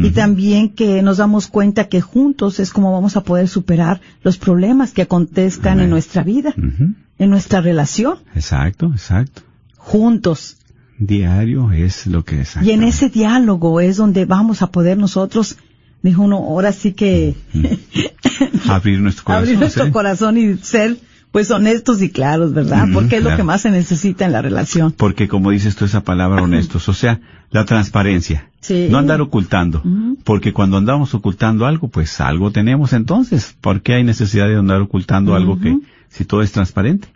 [0.00, 4.36] Y también que nos damos cuenta que juntos es como vamos a poder superar los
[4.38, 9.42] problemas que acontezcan en nuestra vida, en nuestra relación, Exacto, exacto.
[9.88, 10.58] Juntos.
[10.98, 12.56] Diario es lo que es.
[12.62, 15.56] Y en ese diálogo es donde vamos a poder nosotros,
[16.02, 17.36] dijo uno, ahora sí que
[18.68, 19.44] Abrir nuestro corazón.
[19.44, 19.90] abrir nuestro ¿sí?
[19.90, 20.98] corazón y ser
[21.30, 22.88] pues honestos y claros, ¿verdad?
[22.92, 24.92] Porque es lo que más se necesita en la relación.
[24.92, 27.20] Porque como dices tú esa palabra honestos, o sea,
[27.50, 28.50] la transparencia.
[28.60, 28.88] Sí.
[28.90, 29.82] No andar ocultando.
[30.24, 33.54] Porque cuando andamos ocultando algo, pues algo tenemos entonces.
[33.60, 37.08] ¿Por qué hay necesidad de andar ocultando algo que, si todo es transparente?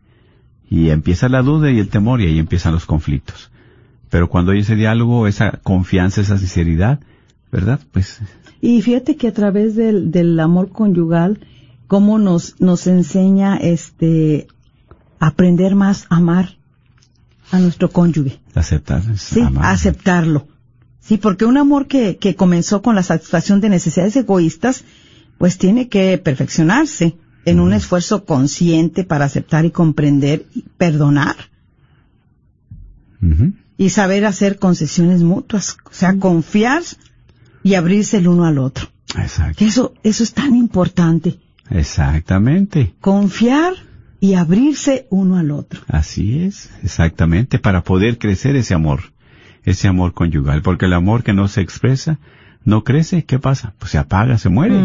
[0.73, 3.51] Y empieza la duda y el temor y ahí empiezan los conflictos.
[4.09, 6.99] Pero cuando hay ese diálogo, esa confianza, esa sinceridad,
[7.51, 7.79] ¿verdad?
[7.93, 8.21] Pues
[8.63, 11.41] Y fíjate que a través del, del amor conyugal,
[11.89, 14.47] cómo nos, nos enseña este,
[15.19, 16.57] aprender más a amar
[17.51, 18.41] a nuestro cónyuge.
[18.55, 19.03] aceptar.
[19.19, 19.75] Sí, amar.
[19.75, 20.49] aceptarlo.
[21.01, 24.85] Sí, porque un amor que, que comenzó con la satisfacción de necesidades egoístas,
[25.37, 31.37] pues tiene que perfeccionarse en un esfuerzo consciente para aceptar y comprender y perdonar
[33.79, 36.83] y saber hacer concesiones mutuas, o sea, confiar
[37.63, 38.89] y abrirse el uno al otro.
[39.17, 39.65] Exacto.
[39.65, 41.39] Eso, eso es tan importante.
[41.71, 42.95] Exactamente.
[43.01, 43.75] Confiar
[44.21, 45.81] y abrirse uno al otro.
[45.89, 49.01] Así es, exactamente, para poder crecer ese amor,
[49.65, 52.19] ese amor conyugal, porque el amor que no se expresa,
[52.65, 53.75] no crece, ¿qué pasa?
[53.79, 54.77] Pues se apaga, se muere.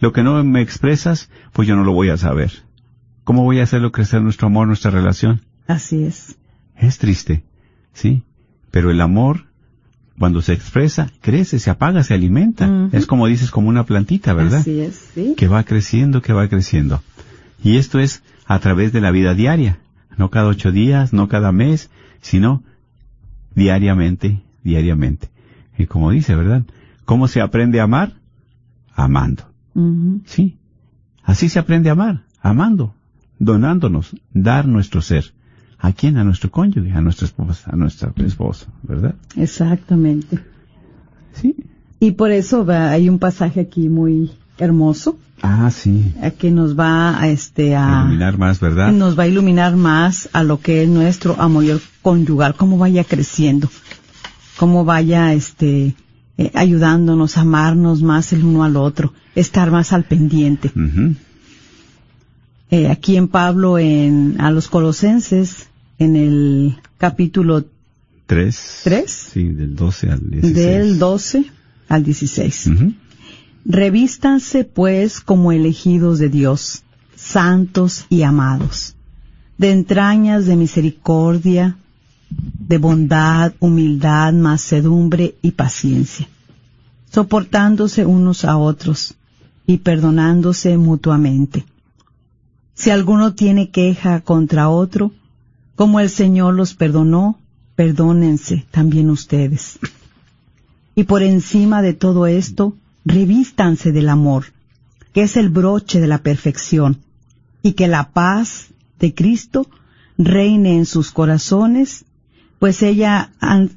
[0.00, 2.52] Lo que no me expresas, pues yo no lo voy a saber.
[3.24, 5.42] ¿Cómo voy a hacerlo crecer nuestro amor, nuestra relación?
[5.66, 6.38] Así es.
[6.76, 7.44] Es triste,
[7.92, 8.22] ¿sí?
[8.70, 9.46] Pero el amor,
[10.18, 12.88] cuando se expresa, crece, se apaga, se alimenta.
[12.92, 14.60] Es como dices, como una plantita, ¿verdad?
[14.60, 15.34] Así es, sí.
[15.36, 17.02] que va creciendo, que va creciendo.
[17.62, 19.78] Y esto es a través de la vida diaria,
[20.16, 22.62] no cada ocho días, no cada mes, sino
[23.54, 25.28] diariamente, diariamente.
[25.76, 26.62] Y como dice, ¿verdad?
[27.08, 28.12] ¿Cómo se aprende a amar?
[28.94, 29.44] Amando.
[30.26, 30.58] Sí.
[31.24, 32.94] Así se aprende a amar, amando,
[33.38, 35.24] donándonos, dar nuestro ser.
[35.78, 36.18] ¿A quién?
[36.18, 39.14] A nuestro cónyuge, a nuestra esposa, a nuestra esposa, ¿verdad?
[39.36, 40.38] Exactamente.
[41.32, 41.56] Sí.
[41.98, 46.12] Y por eso va, hay un pasaje aquí muy hermoso Ah, sí.
[46.22, 48.92] eh, que nos va a este A a iluminar más, ¿verdad?
[48.92, 51.64] nos va a iluminar más a lo que es nuestro amor
[52.02, 53.70] conyugal, cómo vaya creciendo.
[54.58, 55.94] cómo vaya este
[56.38, 60.70] eh, ayudándonos a amarnos más el uno al otro, estar más al pendiente.
[62.70, 65.66] Eh, aquí en Pablo, en, a los colosenses,
[65.98, 67.64] en el capítulo
[68.26, 68.82] Tres.
[68.84, 69.30] Tres.
[69.32, 70.54] Sí, del 12 al 16.
[70.54, 71.44] del 12
[71.88, 72.66] al 16.
[72.66, 72.92] Ujú.
[73.64, 76.82] Revístanse pues como elegidos de Dios,
[77.16, 78.94] santos y amados,
[79.56, 81.78] de entrañas de misericordia,
[82.30, 86.28] de bondad, humildad, macedumbre y paciencia,
[87.10, 89.14] soportándose unos a otros
[89.66, 91.64] y perdonándose mutuamente.
[92.74, 95.12] Si alguno tiene queja contra otro,
[95.74, 97.38] como el Señor los perdonó,
[97.74, 99.78] perdónense también ustedes.
[100.94, 104.46] Y por encima de todo esto, revístanse del amor,
[105.12, 106.98] que es el broche de la perfección,
[107.62, 109.68] y que la paz de Cristo
[110.16, 112.04] reine en sus corazones,
[112.58, 113.70] pues ella han,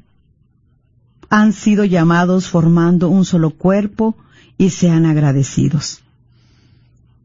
[1.54, 4.16] sido llamados formando un solo cuerpo
[4.58, 6.02] y sean agradecidos.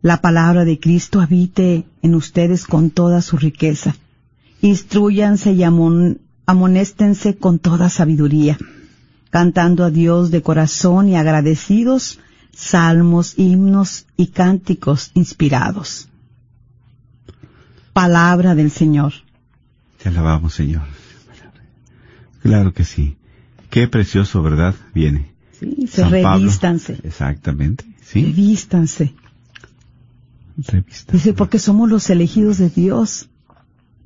[0.02, 3.96] La palabra de Cristo habite en ustedes con toda su riqueza.
[4.60, 8.56] Instruyanse y amon- amonéstense con toda sabiduría
[9.30, 12.20] cantando a Dios de corazón y agradecidos
[12.54, 16.08] salmos, himnos y cánticos inspirados.
[17.92, 19.12] Palabra del Señor.
[20.02, 20.84] Te alabamos, Señor.
[22.42, 23.16] Claro que sí.
[23.70, 24.74] Qué precioso, ¿verdad?
[24.94, 25.32] Viene.
[25.58, 26.38] Sí, se San Pablo.
[26.38, 27.84] revístanse, Exactamente.
[28.04, 28.24] Sí.
[28.24, 29.14] revístanse.
[30.58, 31.12] Revista.
[31.12, 33.28] Dice, porque somos los elegidos de Dios.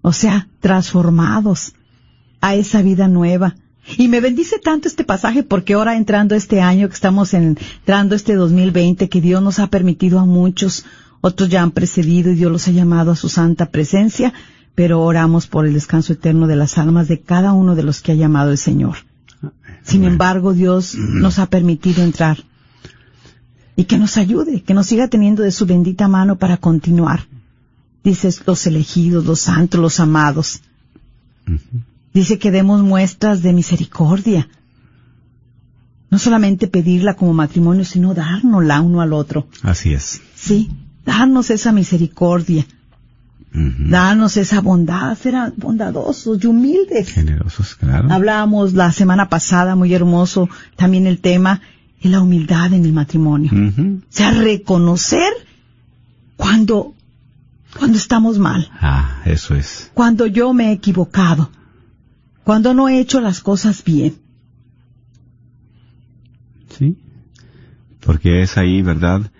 [0.02, 1.74] O sea, transformados
[2.40, 3.54] a esa vida nueva.
[3.96, 8.34] Y me bendice tanto este pasaje porque ahora entrando este año que estamos entrando este
[8.34, 10.84] 2020, que Dios nos ha permitido a muchos,
[11.20, 14.32] otros ya han precedido y Dios los ha llamado a su santa presencia,
[14.74, 18.12] pero oramos por el descanso eterno de las almas de cada uno de los que
[18.12, 18.96] ha llamado el Señor.
[19.82, 22.44] Sin embargo, Dios nos ha permitido entrar
[23.76, 27.26] y que nos ayude, que nos siga teniendo de su bendita mano para continuar.
[28.04, 30.60] Dices los elegidos, los santos, los amados.
[32.12, 34.48] Dice que demos muestras de misericordia.
[36.10, 39.46] No solamente pedirla como matrimonio, sino dárnosla uno al otro.
[39.62, 40.20] Así es.
[40.34, 40.70] Sí,
[41.06, 42.66] darnos esa misericordia,
[43.52, 43.90] Ujú.
[43.90, 47.08] darnos esa bondad, ser bondadosos y humildes.
[47.12, 48.08] Generosos, claro.
[48.12, 51.60] Hablábamos la semana pasada, muy hermoso, también el tema
[52.02, 53.50] de la humildad en el matrimonio.
[53.52, 55.32] O sea, reconocer
[56.36, 56.94] cuando,
[57.76, 59.90] cuando estamos mal, Ah, eso es.
[59.94, 61.50] cuando yo me he equivocado,
[62.44, 64.14] cuando no he hecho las cosas bien.
[66.78, 66.96] Sí.
[68.00, 69.30] Porque es ahí, ¿verdad?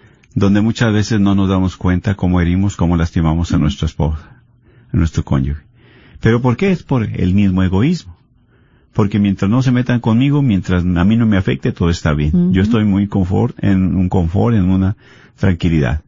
[0.41, 4.41] Donde muchas veces no nos damos cuenta cómo herimos, cómo lastimamos a nuestra esposa,
[4.91, 5.61] a nuestro cónyuge.
[6.19, 6.73] ¿Pero por qué?
[6.73, 8.17] Es por el mismo egoísmo.
[8.95, 12.55] Porque mientras no se metan conmigo, mientras a mí no me afecte, todo está bien.
[12.55, 14.97] Yo estoy muy confort, en un confort, en una
[15.37, 16.05] tranquilidad.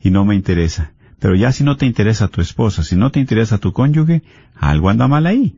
[0.00, 0.92] Y no me interesa.
[1.18, 4.22] Pero ya si no te interesa tu esposa, si no te interesa tu cónyuge,
[4.54, 5.56] algo anda mal ahí.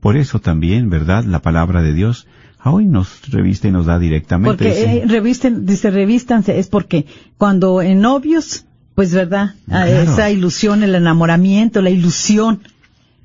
[0.00, 1.22] Por eso también, ¿verdad?
[1.22, 2.26] La palabra de Dios
[2.72, 4.48] hoy nos reviste y nos da directamente.
[4.50, 7.06] Porque ese- eh, revisten, dice revístanse, es porque
[7.38, 10.10] cuando en novios, pues verdad, Ah, Claro.
[10.12, 12.60] esa ilusión, el enamoramiento, la ilusión,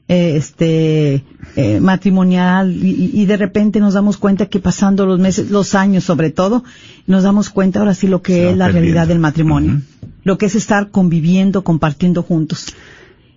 [0.07, 1.23] eh, este,
[1.55, 6.03] eh, matrimonial, y, y de repente nos damos cuenta que pasando los meses, los años
[6.03, 6.63] sobre todo,
[7.07, 8.73] nos damos cuenta ahora sí lo que es la perdiendo.
[8.93, 9.81] realidad del matrimonio,
[10.23, 12.65] lo que es estar conviviendo, compartiendo juntos.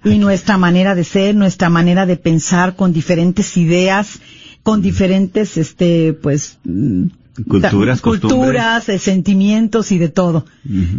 [0.05, 4.19] Y nuestra manera de ser, nuestra manera de pensar con diferentes ideas,
[4.65, 7.05] con diferentes, este, pues, mm,
[7.49, 10.47] Culturas, culturas, eh, sentimientos y de todo.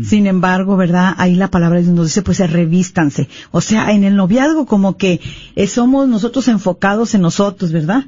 [0.03, 1.15] Sin embargo, ¿verdad?
[1.17, 3.29] Ahí la palabra de Dios nos dice, pues, revístanse.
[3.51, 5.21] O sea, en el noviazgo como que
[5.55, 8.03] eh, somos nosotros enfocados en nosotros, ¿verdad?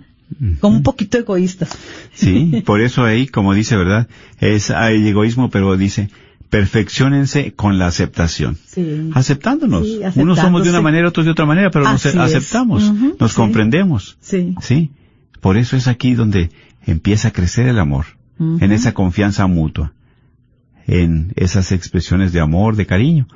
[0.59, 1.69] Como un poquito egoístas.
[2.13, 4.09] Sí, por eso ahí, como dice, ¿verdad?
[4.41, 6.09] Es, hay egoísmo, pero dice,
[6.49, 8.57] perfeccionense con la aceptación.
[8.67, 9.09] Sí.
[9.13, 9.85] Aceptándonos.
[9.85, 13.31] Sí, Unos somos de una manera, otros de otra manera, pero nos Así aceptamos, nos
[13.31, 13.37] sí.
[13.37, 14.17] comprendemos.
[14.19, 14.53] Sí.
[14.61, 14.91] Sí.
[15.39, 16.51] Por eso es aquí donde
[16.85, 18.05] empieza a crecer el amor,
[18.39, 19.93] en esa confianza mutua,
[20.85, 23.27] en esas expresiones de amor, de cariño.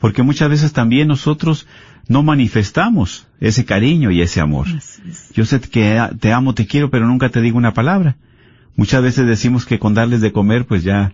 [0.00, 1.66] Porque muchas veces también nosotros
[2.08, 4.66] no manifestamos ese cariño y ese amor.
[4.68, 5.00] Es.
[5.34, 8.16] Yo sé que te amo, te quiero, pero nunca te digo una palabra.
[8.76, 11.12] Muchas veces decimos que con darles de comer, pues ya,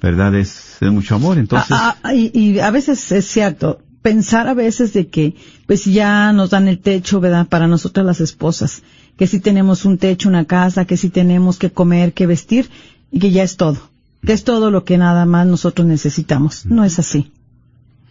[0.00, 0.34] ¿verdad?
[0.34, 1.38] Es, es mucho amor.
[1.38, 5.34] Entonces, Ah, ah, y, y a veces es cierto, pensar a veces de que
[5.66, 7.46] pues ya nos dan el techo, ¿verdad?
[7.46, 8.82] Para nosotras las esposas,
[9.16, 12.68] que si tenemos un techo, una casa, que si tenemos que comer, que vestir,
[13.10, 13.78] y que ya es todo,
[14.26, 16.66] que es todo lo que nada más nosotros necesitamos.
[16.66, 17.30] No es así.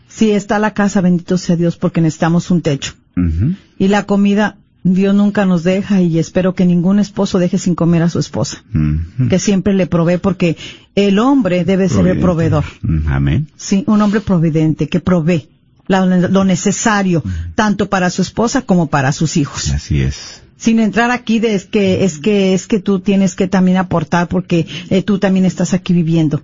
[0.07, 2.93] Si está la casa, bendito sea Dios, porque necesitamos un techo.
[3.79, 8.01] Y la comida, Dios nunca nos deja y espero que ningún esposo deje sin comer
[8.03, 8.63] a su esposa.
[9.29, 10.55] Que siempre le provee porque
[10.95, 12.63] el hombre debe ser el proveedor.
[13.07, 13.47] Amén.
[13.57, 15.49] Sí, un hombre providente que provee
[15.87, 17.23] la- lo necesario
[17.55, 19.69] tanto para su esposa como para sus hijos.
[19.71, 20.41] Así es.
[20.57, 24.27] Sin entrar aquí de es que es que es que tú tienes que también aportar
[24.27, 26.37] porque eh, tú también estás aquí viviendo.
[26.37, 26.41] O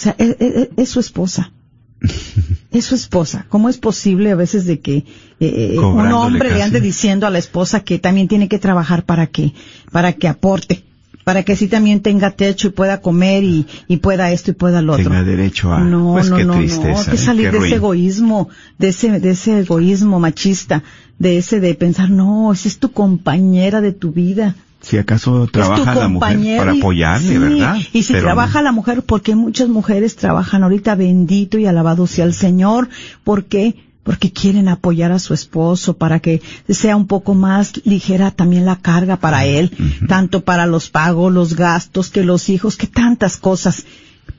[0.00, 1.52] sea, es, es- es su esposa.
[2.70, 3.46] Es su esposa.
[3.48, 5.04] ¿Cómo es posible a veces de que
[5.40, 9.26] eh, un hombre le ande diciendo a la esposa que también tiene que trabajar para
[9.28, 9.54] que
[9.90, 10.84] para que aporte,
[11.28, 14.80] para que sí también tenga techo y pueda comer y, y pueda esto y pueda
[14.80, 15.10] lo otro?
[15.10, 15.80] Tenga derecho a...
[15.80, 19.20] No, pues no, qué no, tristeza, no, hay que salir de ese egoísmo, de ese,
[19.20, 20.82] de ese egoísmo machista,
[21.18, 24.54] de ese de pensar, no, esa es tu compañera de tu vida.
[24.80, 27.76] Si acaso trabaja la mujer para apoyarle, sí, ¿verdad?
[27.92, 32.24] Y si Pero trabaja la mujer, porque muchas mujeres trabajan ahorita, bendito y alabado sea
[32.24, 32.88] el Señor,
[33.22, 33.76] ¿por qué?
[34.08, 38.76] Porque quieren apoyar a su esposo para que sea un poco más ligera también la
[38.76, 39.70] carga para él,
[40.08, 43.84] tanto para los pagos, los gastos, que los hijos, que tantas cosas.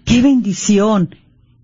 [0.06, 1.16] Qué bendición,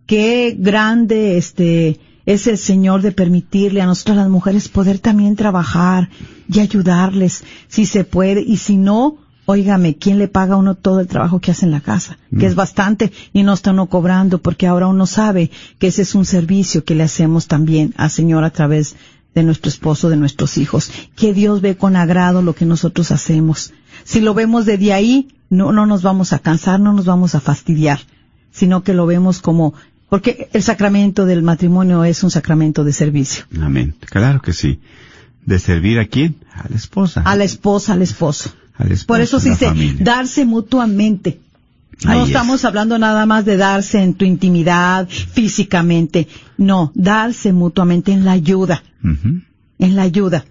[0.05, 6.11] qué grande este es el Señor de permitirle a nosotras las mujeres poder también trabajar
[6.47, 10.99] y ayudarles si se puede y si no, óigame, ¿quién le paga a uno todo
[10.99, 12.17] el trabajo que hace en la casa?
[12.37, 16.15] Que es bastante y no está uno cobrando porque ahora uno sabe que ese es
[16.15, 18.95] un servicio que le hacemos también al Señor a través
[19.33, 23.73] de nuestro esposo, de nuestros hijos, que Dios ve con agrado lo que nosotros hacemos.
[24.03, 27.41] Si lo vemos desde ahí, no, no nos vamos a cansar, no nos vamos a
[27.41, 27.99] fastidiar,
[28.51, 29.73] sino que lo vemos como,
[30.09, 33.45] porque el sacramento del matrimonio es un sacramento de servicio.
[33.61, 33.95] Amén.
[33.99, 34.79] Claro que sí.
[35.45, 36.37] ¿De servir a quién?
[36.53, 37.21] A la esposa.
[37.21, 38.51] A la esposa, al esposo.
[38.79, 40.03] Esposo, Por eso se dice familia.
[40.03, 41.39] darse mutuamente.
[42.03, 42.27] No es.
[42.27, 46.27] estamos hablando nada más de darse en tu intimidad, físicamente.
[46.57, 48.83] No, darse mutuamente en la ayuda.
[49.79, 50.43] En la ayuda.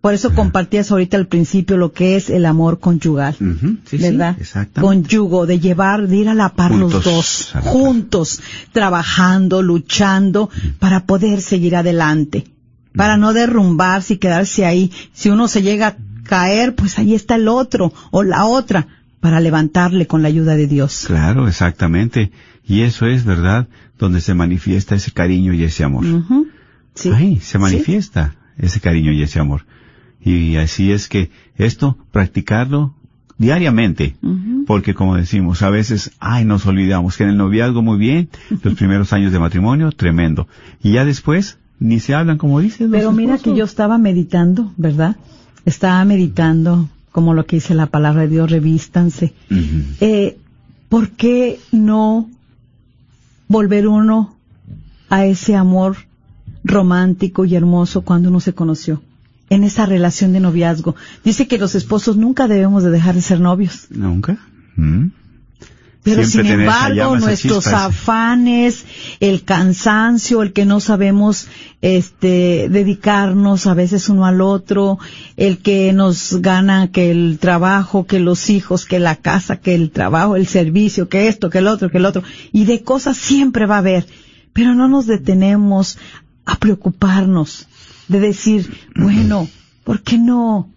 [0.00, 3.36] Por eso compartías ahorita al principio lo que es el amor conyugal.
[3.84, 4.36] Sí, ¿Verdad?
[4.80, 8.40] Conyugo, de llevar, de ir a la par los dos, juntos,
[8.72, 12.46] trabajando, luchando, para poder seguir adelante,
[12.96, 14.90] para no derrumbarse y quedarse ahí.
[15.12, 15.98] Si uno se llega
[16.30, 18.86] caer, pues ahí está el otro o la otra,
[19.20, 21.04] para levantarle con la ayuda de Dios.
[21.06, 22.30] Claro, exactamente.
[22.66, 23.66] Y eso es, ¿verdad?
[23.98, 26.06] Donde se manifiesta ese cariño y ese amor.
[26.94, 27.10] Sí.
[27.10, 27.58] Ahí se Sí.
[27.58, 29.66] manifiesta ese cariño y ese amor.
[30.24, 32.94] Y así es que esto, practicarlo
[33.36, 34.16] diariamente.
[34.66, 38.28] Porque como decimos, a veces, ay, nos olvidamos que en el noviazgo muy bien,
[38.62, 40.46] los primeros años de matrimonio, tremendo.
[40.82, 42.90] Y ya después, ni se hablan como dicen.
[42.90, 45.16] los Pero mira que yo estaba meditando, ¿verdad?
[45.64, 49.34] Estaba meditando, como lo que dice la palabra de Dios, revístanse.
[50.00, 50.38] Eh,
[50.88, 52.28] ¿Por qué no
[53.48, 54.36] volver uno
[55.08, 55.96] a ese amor
[56.64, 59.02] romántico y hermoso cuando uno se conoció?
[59.48, 60.94] En esa relación de noviazgo.
[61.24, 63.86] Dice que los esposos nunca debemos de dejar de ser novios.
[63.90, 64.38] ¿Nunca?
[64.76, 65.08] ¿Mm?
[66.02, 68.86] Pero Siempre sin embargo, nuestros afanes,
[69.20, 71.46] el cansancio, el que no sabemos
[71.82, 74.98] este dedicarnos a veces uno al otro,
[75.36, 79.90] el que nos gana que el trabajo, que los hijos, que la casa, que el
[79.90, 83.66] trabajo, el servicio, que esto, que el otro, que el otro, y de cosas siempre
[83.66, 84.06] va a haber,
[84.54, 85.98] pero no nos detenemos
[86.46, 87.66] a preocuparnos
[88.08, 89.48] de decir, bueno,
[89.84, 90.70] ¿por qué no?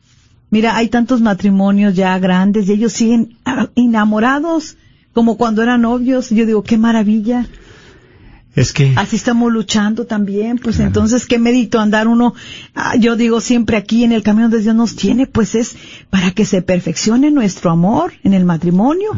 [0.49, 3.37] Mira, hay tantos matrimonios ya grandes y ellos siguen
[3.75, 4.75] enamorados
[5.13, 6.29] como cuando eran novios.
[6.29, 7.47] Yo digo, qué maravilla.
[8.55, 10.59] Es que, Así estamos luchando también.
[10.59, 12.35] Pues entonces, ¿qué mérito andar uno?
[12.75, 15.75] Ah, yo digo siempre aquí en el camino donde Dios nos tiene, pues es
[16.09, 19.09] para que se perfeccione nuestro amor en el matrimonio,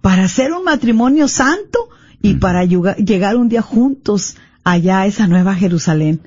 [0.00, 1.88] para hacer un matrimonio santo
[2.22, 6.20] y para llegar un día juntos allá a esa nueva Jerusalén.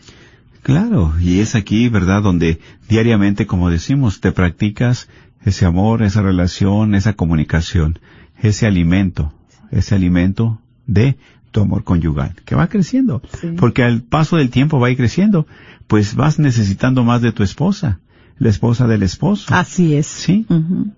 [0.61, 2.21] claro, y es aquí, ¿verdad?
[2.21, 2.59] Donde
[2.89, 5.07] diariamente, como decimos, te practicas
[5.45, 7.99] ese amor, esa relación, esa comunicación,
[8.41, 9.33] ese alimento,
[9.71, 11.17] ese alimento de
[11.51, 13.21] tu amor conyugal, que va creciendo.
[13.39, 13.49] Sí.
[13.57, 15.47] Porque al paso del tiempo va a ir creciendo,
[15.87, 17.99] pues vas necesitando más de tu esposa,
[18.37, 19.53] la esposa del esposo.
[19.53, 20.07] Así es.
[20.07, 20.45] Sí,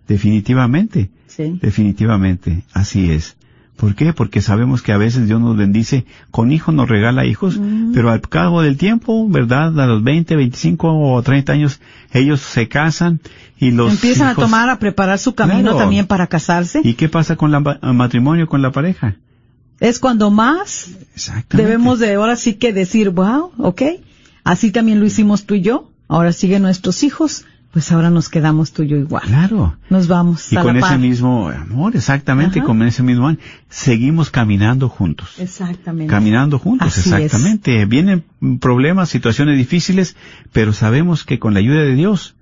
[0.07, 1.09] definitivamente.
[1.27, 1.59] sí.
[1.61, 3.37] Definitivamente, así es.
[3.79, 4.11] ¿Por qué?
[4.13, 7.57] Porque sabemos que a veces Dios nos bendice, con hijos nos regala hijos,
[7.93, 9.79] pero al cabo del tiempo, ¿verdad?
[9.79, 11.79] A los 20, 25 o 30 años,
[12.11, 13.21] ellos se casan
[13.57, 15.77] y los Empiezan hijos- a tomar, a preparar su camino Claro.
[15.77, 16.81] también para casarse.
[16.83, 19.15] ¿Y qué pasa con la el matrimonio, con la pareja?
[19.79, 20.89] Es cuando más
[21.51, 23.81] debemos de ahora sí que decir, wow, ok,
[24.43, 28.71] así también lo hicimos tú y yo, ahora siguen nuestros hijos, pues ahora nos quedamos
[28.71, 29.23] tú y yo igual.
[29.23, 29.75] Claro.
[29.89, 30.99] Nos vamos Y a con la ese par.
[30.99, 32.65] mismo amor, exactamente, Ajá.
[32.67, 33.39] con ese mismo amor,
[33.69, 35.35] seguimos caminando juntos.
[35.39, 36.09] Exactamente.
[36.09, 37.15] Caminando juntos, Así es.
[37.15, 37.85] exactamente.
[37.85, 38.23] Vienen
[38.59, 40.15] problemas, situaciones difíciles,
[40.51, 42.35] pero sabemos que con la ayuda de Dios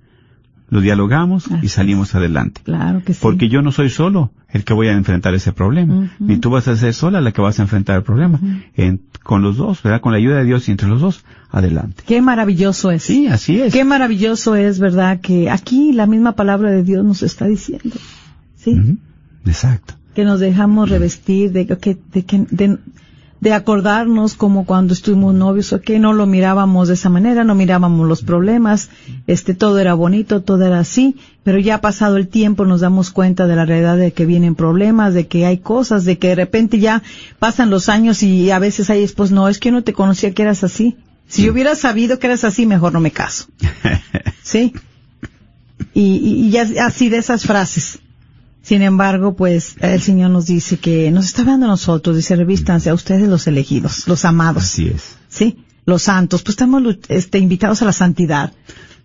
[0.70, 2.60] lo dialogamos y salimos adelante.
[2.64, 3.20] Claro que sí.
[3.22, 6.68] Porque yo no soy solo el que voy a enfrentar ese problema, ni tú vas
[6.68, 8.38] a ser sola la que vas a enfrentar el problema.
[8.76, 10.00] En- con los dos, ¿verdad?
[10.00, 12.02] Con la ayuda de Dios y entre los dos, adelante.
[12.06, 13.02] Qué maravilloso es.
[13.02, 13.72] Sí, así es.
[13.74, 15.20] Qué maravilloso es, ¿verdad?
[15.20, 17.96] Que aquí la misma palabra de Dios nos está diciendo.
[18.56, 18.96] Sí.
[19.44, 19.94] Exacto.
[20.14, 22.78] Que nos dejamos revestir de, que, de, que- de,
[23.40, 27.54] de acordarnos como cuando estuvimos novios, o que no lo mirábamos de esa manera, no
[27.54, 28.90] mirábamos los problemas,
[29.26, 33.46] este, todo era bonito, todo era así, pero ya pasado el tiempo nos damos cuenta
[33.46, 36.78] de la realidad de que vienen problemas, de que hay cosas, de que de repente
[36.78, 37.02] ya
[37.38, 40.34] pasan los años y a veces hay pues no, es que yo no te conocía
[40.34, 40.96] que eras así.
[41.28, 43.46] Si yo hubiera sabido que eras así, mejor no me caso.
[44.42, 44.72] ¿Sí?
[45.94, 48.00] Y, y, y ya así de esas frases.
[48.68, 52.90] Sin embargo, pues el Señor nos dice que nos está hablando a nosotros, dice, revístanse
[52.90, 55.16] a ustedes los elegidos, los amados, Así es.
[55.28, 55.64] ¿sí?
[55.86, 58.52] Los santos, pues estamos este, invitados a la santidad.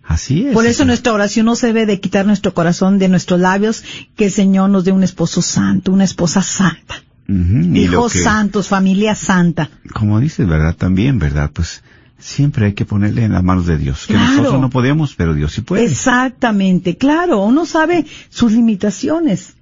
[0.06, 0.52] Así es.
[0.52, 3.82] Por eso nuestra oración no se debe de quitar nuestro corazón de nuestros labios,
[4.16, 6.96] que el Señor nos dé un esposo santo, una esposa santa,
[7.26, 9.70] hijos que- santos, familia santa.
[9.94, 10.76] Como dices, ¿verdad?
[10.76, 11.50] También, ¿verdad?
[11.54, 11.82] Pues
[12.18, 14.06] siempre hay que ponerle en las manos de Dios.
[14.06, 14.30] Que Claro.
[14.36, 15.84] nosotros no podemos, pero Dios sí puede.
[15.84, 19.54] Exactamente, claro, uno sabe sus limitaciones.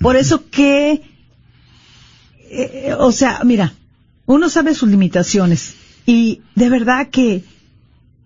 [0.00, 1.02] Por eso que,
[2.50, 3.72] eh, o sea, mira,
[4.26, 5.74] uno sabe sus limitaciones
[6.06, 7.44] y de verdad que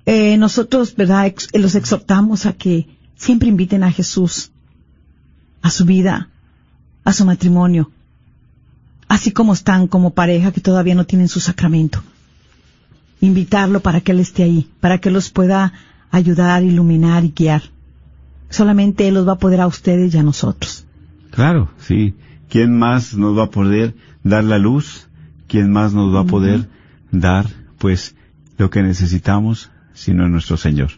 [0.06, 4.50] eh, nosotros, verdad, ex- los exhortamos a que siempre inviten a Jesús
[5.62, 6.28] a su vida,
[7.04, 7.90] a su matrimonio,
[9.08, 12.02] así como están como pareja que todavía no tienen su sacramento.
[13.20, 15.72] Invitarlo para que Él esté ahí, para que los pueda
[16.10, 17.62] ayudar, iluminar y guiar.
[18.50, 20.86] Solamente Él los va a poder a ustedes y a nosotros.
[21.30, 22.14] Claro, sí.
[22.48, 25.08] ¿Quién más nos va a poder dar la luz?
[25.48, 26.68] ¿Quién más nos va a poder
[27.10, 27.46] dar,
[27.78, 28.14] pues,
[28.56, 30.92] lo que necesitamos, sino nuestro Señor?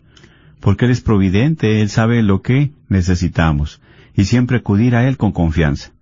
[0.60, 3.80] Porque Él es providente, Él sabe lo que necesitamos.
[4.14, 5.92] Y siempre acudir a Él con confianza.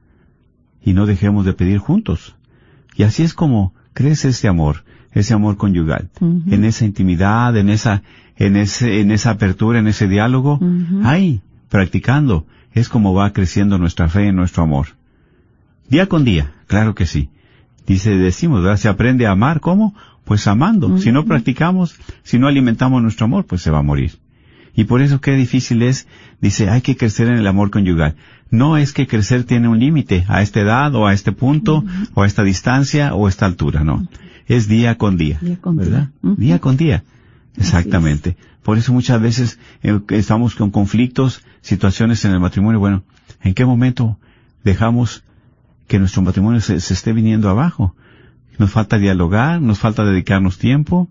[0.83, 2.35] Y no dejemos de pedir juntos.
[2.97, 4.85] Y así es como crece ese amor,
[5.17, 6.11] ese amor conyugal.
[6.21, 8.03] En esa intimidad, en esa,
[8.37, 10.59] en ese, en esa apertura, en ese diálogo.
[10.61, 11.01] Ujú.
[11.05, 11.41] Ahí,
[11.71, 14.89] practicando, es como va creciendo nuestra fe y nuestro amor.
[15.89, 17.31] Día con día, claro que sí.
[17.87, 18.77] Dice, decimos, ¿verdad?
[18.77, 19.95] Se aprende a amar, ¿cómo?
[20.25, 20.99] Pues amando.
[20.99, 24.19] Si no practicamos, si no alimentamos nuestro amor, pues se va a morir.
[24.75, 26.07] Y por eso qué difícil es,
[26.43, 28.17] dice, hay que crecer en el amor conyugal.
[28.51, 32.23] No es que crecer tiene un límite, a esta edad, o a este punto, o
[32.23, 34.07] a esta distancia, o a esta altura, no.
[34.47, 35.39] Es día con día.
[35.41, 36.11] Día con ¿verdad?
[36.23, 36.59] día.
[36.61, 37.05] Con día.
[37.57, 38.37] Exactamente.
[38.63, 42.81] Por eso muchas veces eh, estamos con conflictos, situaciones en el matrimonio.
[42.81, 43.05] Bueno,
[43.43, 44.19] ¿en qué momento
[44.65, 45.25] dejamos
[45.89, 47.95] que nuestro matrimonio se, se esté viniendo abajo?
[48.59, 51.09] Nos falta dialogar, nos falta dedicarnos tiempo,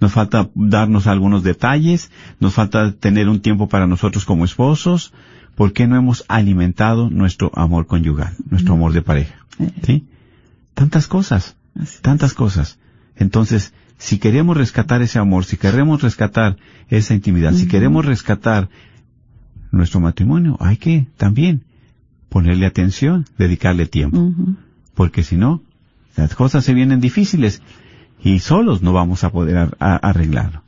[0.00, 2.10] nos falta darnos algunos detalles,
[2.40, 5.12] nos falta tener un tiempo para nosotros como esposos.
[5.54, 9.34] ¿Por qué no hemos alimentado nuestro amor conyugal, nuestro amor de pareja?
[9.82, 10.06] ¿Sí?
[10.74, 11.56] Tantas cosas
[12.02, 12.78] tantas cosas.
[13.16, 16.56] Entonces, si queremos rescatar ese amor, si queremos rescatar
[16.88, 18.68] esa intimidad, si queremos rescatar
[19.70, 21.64] nuestro matrimonio, hay que también
[22.28, 24.32] ponerle atención, dedicarle tiempo,
[24.94, 25.62] porque si no,
[26.16, 27.62] las cosas se vienen difíciles
[28.22, 30.62] y solos no vamos a poder ar- a- arreglarlo,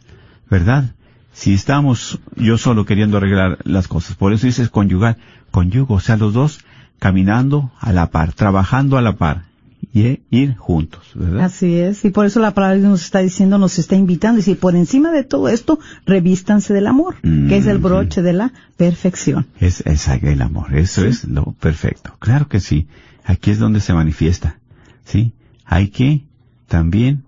[0.50, 0.94] ¿verdad?
[1.32, 5.18] Si estamos yo solo queriendo arreglar las cosas, por eso dices conyugal,
[5.50, 6.60] conyugo, o sea, los dos
[6.98, 9.44] caminando a la par, trabajando a la par
[9.92, 11.44] y eh, ir juntos, ¿verdad?
[11.44, 14.42] Así es, y por eso la palabra Dios nos está diciendo, nos está invitando, y
[14.42, 18.32] si por encima de todo esto, revístanse del amor, que es el Mm, broche de
[18.32, 19.46] la perfección.
[19.60, 22.14] Es, el amor, eso es lo perfecto.
[22.18, 22.88] Claro que sí.
[23.24, 24.58] Aquí es donde se manifiesta.
[25.04, 25.32] ¿Sí?
[25.64, 26.24] Hay que
[26.68, 27.24] también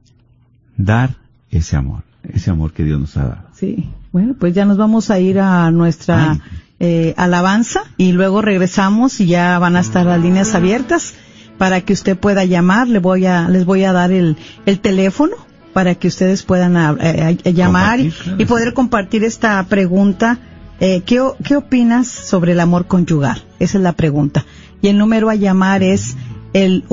[0.76, 1.16] dar
[1.50, 3.48] ese amor, ese amor que Dios nos ha dado.
[3.54, 6.38] Sí, bueno, pues ya nos vamos a ir a nuestra Ay.
[6.80, 11.14] eh, alabanza y luego regresamos y ya van a estar las líneas abiertas
[11.58, 12.88] para que usted pueda llamar.
[12.88, 14.36] Le voy a, les voy a dar el,
[14.66, 15.34] el teléfono
[15.72, 18.42] para que ustedes puedan ah, eh, eh, llamar y, Compartir, claro.
[18.42, 20.38] y poder compartir esta pregunta.
[20.80, 23.44] Eh, ¿qué, o- ¿Qué opinas sobre el amor conyugal?
[23.58, 24.44] Esa es la pregunta.
[24.80, 26.14] Y el número a llamar es
[26.52, 26.84] el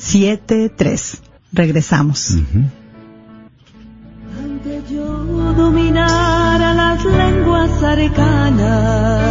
[0.00, 1.18] 1-800-701-0373.
[1.52, 2.30] Regresamos.
[2.32, 2.64] Ujú.
[4.42, 5.04] Antes yo
[5.54, 9.23] dominara las lenguas arcanas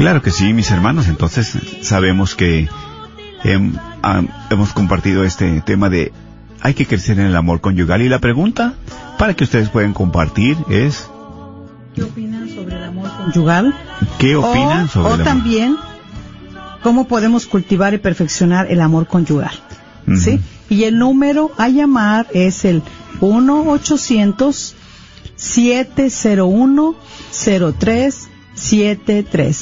[0.00, 1.08] Claro que sí, mis hermanos.
[1.08, 2.68] Entonces sabemos que
[3.44, 6.12] hem- am- hemos compartido este tema de
[6.62, 8.00] hay que crecer en el amor conyugal.
[8.02, 8.74] Y la pregunta
[9.18, 11.06] para que ustedes puedan compartir es
[11.94, 13.74] ¿Qué opinan sobre el amor conyugal?
[14.18, 15.24] ¿qué opinan o, sobre o el amor?
[15.26, 15.76] también
[16.82, 19.52] cómo podemos cultivar y perfeccionar el amor conyugal.
[20.16, 20.40] ¿Sí?
[20.70, 22.82] Y el número a llamar es el
[28.56, 29.58] 1-800-701-0373.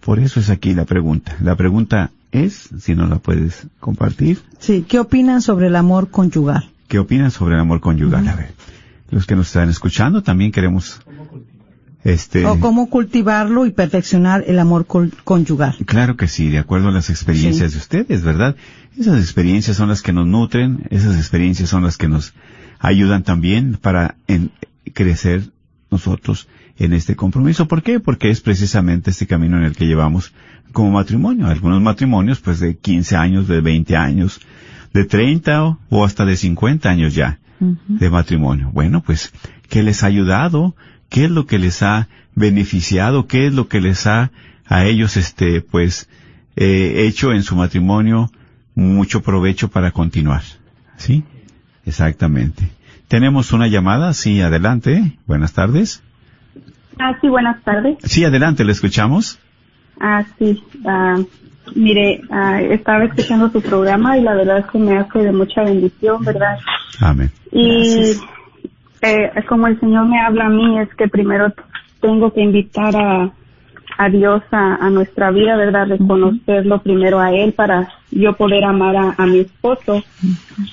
[0.00, 1.36] por eso es aquí la pregunta.
[1.42, 6.70] La pregunta es, si no la puedes compartir, Sí, ¿qué opinan sobre el amor conyugal?
[6.88, 8.28] ¿Qué opinan sobre el amor conyugal?
[8.28, 8.52] A ver,
[9.10, 11.00] los que nos están escuchando también queremos,
[12.04, 14.86] este, O cómo cultivarlo y perfeccionar el amor
[15.24, 15.76] conyugal.
[15.86, 18.56] claro que sí, de acuerdo a las experiencias de ustedes, ¿verdad?
[18.98, 22.34] Esas experiencias son las que nos nutren, esas experiencias son las que nos
[22.78, 24.50] ayudan también para en-
[24.92, 25.50] crecer
[25.90, 27.66] nosotros en este compromiso.
[27.68, 28.00] ¿Por qué?
[28.00, 30.32] Porque es precisamente este camino en el que llevamos
[30.72, 31.46] como matrimonio.
[31.46, 34.40] Algunos matrimonios, pues de 15 años, de 20 años,
[34.92, 37.38] de 30 o, o hasta de 50 años ya
[37.88, 38.70] de matrimonio.
[38.74, 39.32] Bueno, pues,
[39.70, 40.74] ¿qué les ha ayudado?
[41.14, 43.28] ¿Qué es lo que les ha beneficiado?
[43.28, 44.32] ¿Qué es lo que les ha
[44.66, 46.08] a ellos, este, pues,
[46.56, 48.32] eh, hecho en su matrimonio
[48.74, 50.42] mucho provecho para continuar?
[50.96, 51.22] ¿Sí?
[51.86, 52.68] Exactamente.
[53.06, 55.16] Tenemos una llamada, sí, adelante.
[55.24, 56.02] Buenas tardes.
[56.98, 57.96] Ah, sí, buenas tardes.
[58.02, 59.38] Sí, adelante, le escuchamos.
[60.00, 60.64] Ah, sí.
[60.84, 61.14] ah,
[61.76, 65.62] mire, ah, estaba escuchando su programa y la verdad es que me hace de mucha
[65.62, 66.58] bendición, ¿verdad?
[66.98, 67.30] Amén.
[67.52, 68.16] Y
[69.04, 71.52] eh, como el Señor me habla a mí, es que primero
[72.00, 73.30] tengo que invitar a,
[73.98, 75.88] a Dios a, a nuestra vida, ¿verdad?
[75.88, 80.02] Reconocerlo primero a Él para yo poder amar a, a mi esposo.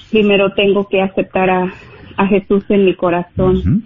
[0.09, 1.73] Primero tengo que aceptar a,
[2.17, 3.83] a Jesús en mi corazón.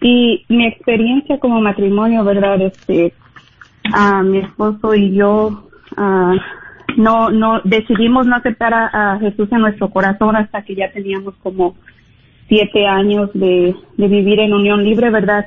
[0.00, 2.60] Y mi experiencia como matrimonio, ¿verdad?
[2.62, 3.12] Este,
[3.92, 6.34] a mi esposo y yo ah,
[6.96, 11.34] no no decidimos no aceptar a, a Jesús en nuestro corazón hasta que ya teníamos
[11.42, 11.74] como
[12.48, 15.46] siete años de, de vivir en unión libre, ¿verdad?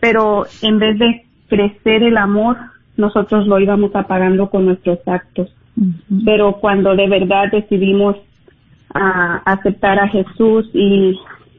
[0.00, 2.56] Pero en vez de crecer el amor,
[2.96, 5.54] nosotros lo íbamos apagando con nuestros actos.
[6.24, 8.16] Pero cuando de verdad decidimos
[8.94, 11.18] ah, aceptar a Jesús y,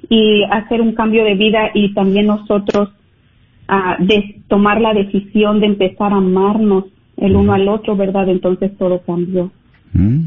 [0.09, 2.89] y hacer un cambio de vida y también nosotros
[3.67, 6.85] ah, de tomar la decisión de empezar a amarnos
[7.17, 8.29] el uno al otro, ¿verdad?
[8.29, 9.51] Entonces todo cambió.
[9.93, 10.25] Mm.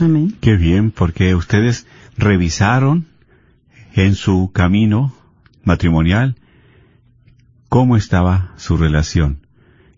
[0.00, 0.32] Amén.
[0.40, 1.86] Qué bien, porque ustedes
[2.16, 3.06] revisaron
[3.94, 5.14] en su camino
[5.64, 6.36] matrimonial
[7.68, 9.46] cómo estaba su relación.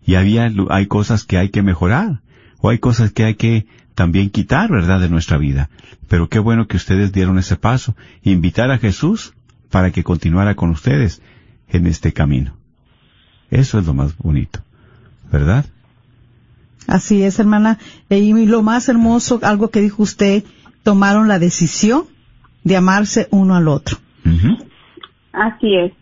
[0.06, 2.20] Y había, hay cosas que hay que mejorar,
[2.60, 5.70] o hay cosas que hay que también quitar, ¿verdad?, de nuestra vida.
[6.08, 9.34] Pero qué bueno que ustedes dieron ese paso, invitar a Jesús
[9.70, 11.22] para que continuara con ustedes
[11.68, 12.56] en este camino.
[13.50, 14.60] Eso es lo más bonito,
[15.32, 15.64] ¿verdad?
[16.86, 17.78] Así es, hermana.
[18.10, 20.44] Y lo más hermoso, algo que dijo usted,
[20.82, 22.04] tomaron la decisión
[22.64, 23.98] de amarse uno al otro.
[25.32, 25.92] Así es.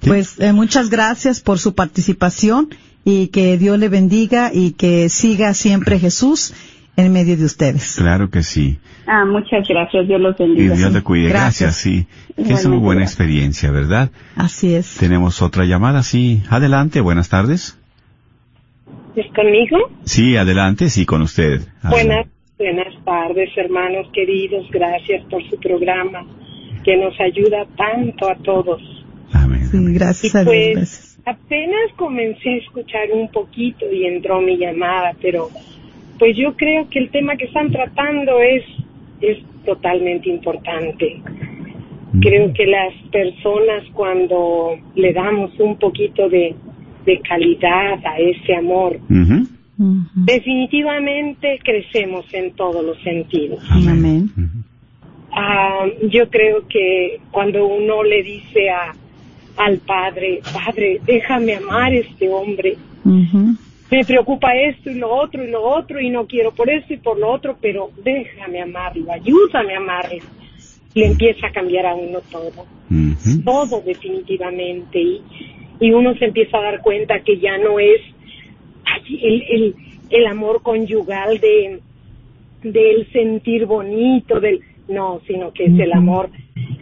[0.00, 2.70] Pues eh, muchas gracias por su participación
[3.04, 6.54] y que Dios le bendiga y que siga siempre Jesús
[6.96, 7.96] en medio de ustedes.
[7.96, 8.78] Claro que sí.
[9.06, 10.06] Ah, muchas gracias.
[10.08, 10.74] Dios los Y bendiga.
[10.76, 11.28] Dios le cuide.
[11.28, 11.60] Gracias.
[11.60, 12.06] Gracias, sí.
[12.28, 13.12] Es Igualmente, una buena gracias.
[13.20, 14.10] experiencia, ¿verdad?
[14.36, 14.96] Así es.
[14.96, 16.42] Tenemos otra llamada, sí.
[16.48, 17.76] Adelante, buenas tardes.
[19.16, 19.76] ¿Es conmigo?
[20.04, 21.62] Sí, adelante, sí, con usted.
[21.82, 22.26] Buenas,
[22.60, 24.70] buenas tardes, hermanos queridos.
[24.70, 26.26] Gracias por su programa
[26.84, 28.82] que nos ayuda tanto a todos.
[29.32, 29.64] Amén.
[29.64, 30.54] Sí, gracias Y a Dios.
[30.54, 31.18] pues gracias.
[31.24, 35.48] apenas comencé a escuchar un poquito y entró mi llamada, pero
[36.18, 38.62] pues yo creo que el tema que están tratando es
[39.22, 41.20] es totalmente importante.
[42.20, 46.54] Creo que las personas cuando le damos un poquito de,
[47.06, 48.98] de calidad a ese amor,
[50.14, 53.60] Definitivamente crecemos en todos los sentidos.
[53.70, 54.30] Amén.
[55.32, 58.94] Ah, yo creo que cuando uno le dice a,
[59.56, 63.54] al padre, padre, déjame amar a este hombre, Ujú.
[63.90, 66.98] me preocupa esto y lo otro y lo otro y no quiero por esto y
[66.98, 70.22] por lo otro, pero déjame amarlo, ayúdame a amarlo.
[70.94, 73.42] le empieza a cambiar a uno todo, Ujú.
[73.44, 75.22] todo definitivamente, y,
[75.80, 78.00] y uno se empieza a dar cuenta que ya no es
[79.08, 79.74] el, el,
[80.10, 81.80] el amor conyugal de
[82.62, 86.30] del sentir bonito, del no, sino que es el amor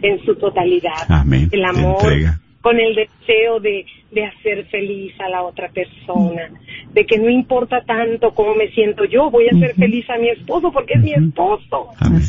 [0.01, 1.47] en su totalidad, Amén.
[1.51, 2.39] el amor entrega.
[2.61, 6.49] con el deseo de, de hacer feliz a la otra persona,
[6.91, 10.29] de que no importa tanto cómo me siento yo, voy a hacer feliz a mi
[10.29, 12.21] esposo porque es mi esposo, Amén.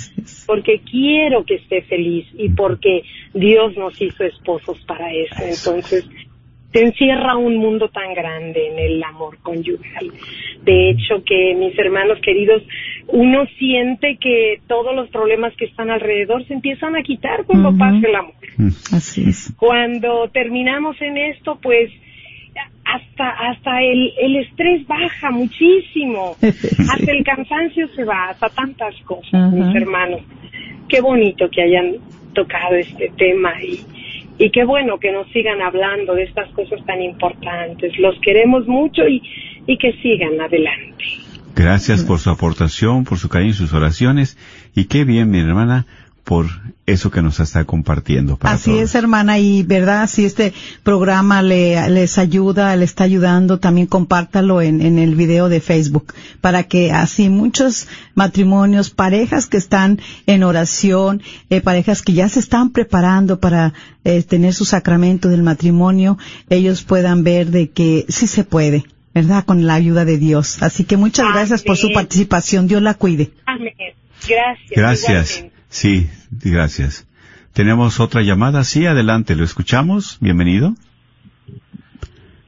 [0.46, 3.02] Porque quiero que esté feliz y porque
[3.34, 5.36] Dios nos hizo esposos para eso.
[5.42, 6.06] Entonces,
[6.72, 10.10] se encierra un mundo tan grande en el amor conyugal.
[10.62, 12.62] De hecho, que mis hermanos queridos,
[13.08, 17.78] uno siente que todos los problemas que están alrededor se empiezan a quitar cuando Ujú.
[17.78, 18.34] pasa el amor
[18.92, 19.52] Así es.
[19.58, 21.90] cuando terminamos en esto, pues
[22.84, 29.52] hasta hasta el, el estrés baja muchísimo, hasta el cansancio se va, hasta tantas cosas,
[29.52, 30.20] mis hermanos.
[30.88, 31.96] Qué bonito que hayan
[32.34, 33.80] tocado este tema y,
[34.40, 37.92] y qué bueno que nos sigan hablando de estas cosas tan importantes.
[37.98, 39.22] Los queremos mucho y,
[39.66, 41.04] y que sigan adelante.
[41.54, 44.38] Gracias por su aportación, por su cariño y sus oraciones.
[44.74, 45.84] Y qué bien, mi hermana,
[46.30, 46.46] por
[46.86, 48.36] eso que nos está compartiendo.
[48.36, 48.82] Para Así todos.
[48.82, 50.52] es, hermana, y verdad, si este
[50.84, 56.14] programa le, les ayuda, le está ayudando, también compártalo en, en el video de Facebook,
[56.40, 62.38] para que así muchos matrimonios, parejas que están en oración, eh, parejas que ya se
[62.38, 63.74] están preparando para
[64.04, 66.16] eh, tener su sacramento del matrimonio,
[66.48, 69.44] ellos puedan ver de que sí se puede, ¿verdad?
[69.44, 70.62] Con la ayuda de Dios.
[70.62, 72.68] Así que muchas gracias por su participación.
[72.68, 73.32] Dios la cuide.
[73.46, 73.74] Amén.
[74.28, 74.70] Gracias.
[74.70, 75.30] Gracias.
[75.30, 75.59] igualmente.
[75.70, 77.06] Sí, gracias.
[77.54, 78.64] Tenemos otra llamada.
[78.64, 80.18] Sí, adelante, lo escuchamos.
[80.20, 80.74] Bienvenido.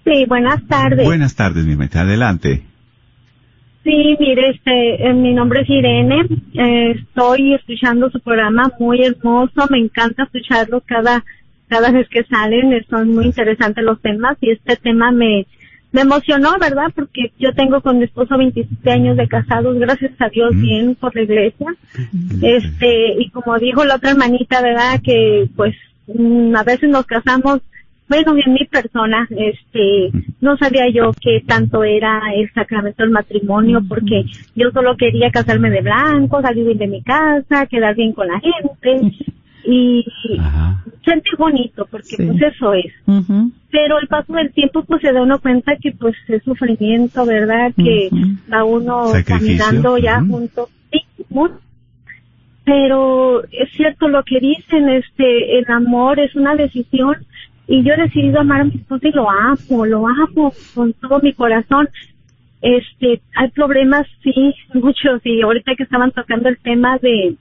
[0.05, 1.05] Sí, buenas tardes.
[1.05, 2.01] Buenas tardes, mi meta.
[2.01, 2.63] Adelante.
[3.85, 6.27] Sí, mire, este, eh, mi nombre es Irene.
[6.55, 9.67] Eh, estoy escuchando su programa muy hermoso.
[9.71, 11.25] Me encanta escucharlo cada
[11.69, 12.85] cada vez que salen.
[12.91, 15.47] Son muy interesantes los temas y este tema me
[15.93, 16.87] me emocionó, ¿verdad?
[16.95, 20.63] Porque yo tengo con mi esposo 27 años de casados, gracias a Dios, Mm.
[20.63, 21.67] bien por la iglesia.
[22.43, 25.01] Este, y como dijo la otra hermanita, ¿verdad?
[25.03, 25.75] Que pues
[26.07, 27.61] mm, a veces nos casamos,
[28.09, 33.81] bueno, en mi persona, este, no sabía yo qué tanto era el sacramento del matrimonio,
[33.89, 34.25] porque
[34.55, 38.41] yo solo quería casarme de blanco, salir bien de mi casa, quedar bien con la
[38.41, 39.15] gente,
[39.65, 40.05] y
[40.39, 40.83] Ajá.
[41.05, 42.27] sentir bonito, porque Sí.
[42.27, 42.93] pues eso es
[43.71, 47.73] pero el paso del tiempo pues se da uno cuenta que pues es sufrimiento, ¿verdad?
[47.75, 48.27] Que Ujú.
[48.53, 50.27] va uno Sacrificio, caminando ya ujú.
[50.33, 50.69] junto.
[50.93, 51.01] Sí,
[51.31, 51.51] muy-
[52.65, 57.17] pero es cierto lo que dicen, este, el amor es una decisión
[57.67, 61.21] y yo he decidido amar a mi esposo y lo amo, lo amo con todo
[61.21, 61.89] mi corazón.
[62.61, 67.37] Este, hay problemas, sí, muchos, y ahorita que estaban tocando el tema de,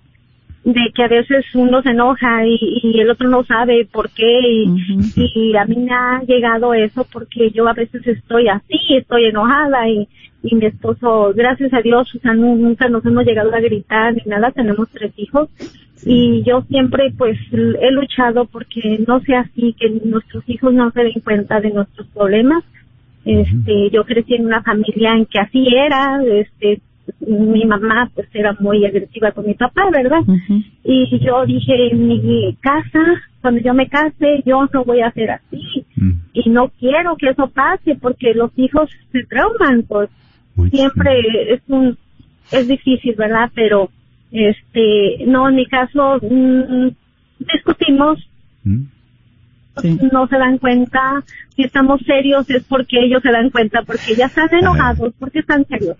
[0.64, 4.39] de que a veces uno se enoja y, y el otro no sabe por qué
[4.41, 4.68] y,
[5.16, 9.89] y a mí me ha llegado eso porque yo a veces estoy así, estoy enojada
[9.89, 10.07] y,
[10.43, 14.14] y mi esposo, gracias a Dios, o sea, nu- nunca nos hemos llegado a gritar
[14.14, 15.49] ni nada, tenemos tres hijos
[16.05, 21.03] y yo siempre pues he luchado porque no sea así, que nuestros hijos no se
[21.03, 22.64] den cuenta de nuestros problemas.
[23.24, 26.82] Este, yo crecí en una familia en que así era, este,
[27.19, 30.21] mi mamá pues era muy agresiva con mi papá, ¿verdad?
[30.83, 32.99] Y yo dije, en mi casa,
[33.41, 35.85] cuando yo me case, yo no voy a ser así.
[35.95, 36.11] Mm.
[36.33, 40.09] Y no quiero que eso pase porque los hijos se trauman, pues
[40.55, 41.97] Muy- siempre es un,
[42.51, 43.49] es difícil, ¿verdad?
[43.55, 43.89] Pero,
[44.31, 46.87] este, no, en mi caso, mm,
[47.39, 48.19] discutimos,
[48.63, 48.83] Mm.
[49.81, 49.97] Sí.
[50.11, 51.23] no se dan cuenta,
[51.55, 55.65] si estamos serios es porque ellos se dan cuenta, porque ya están enojados, porque están
[55.65, 55.95] serios,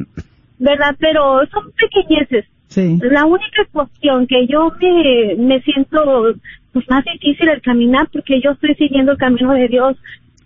[0.62, 0.95] ¿verdad?
[0.99, 2.45] Pero son pequeñeces.
[2.68, 2.97] Sí.
[3.01, 6.36] La única cuestión que yo me, me siento
[6.72, 9.97] pues más difícil el caminar porque yo estoy siguiendo el camino de Dios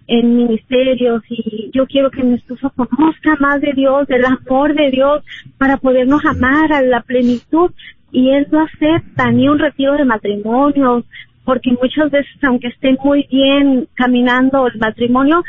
[0.08, 4.90] en ministerios y yo quiero que mi esposo conozca más de Dios, del amor de
[4.90, 5.24] Dios
[5.60, 7.72] para podernos amar a la plenitud
[8.12, 11.04] y él no acepta ni un retiro de matrimonio
[11.44, 15.44] porque muchas veces aunque esté muy bien caminando el matrimonio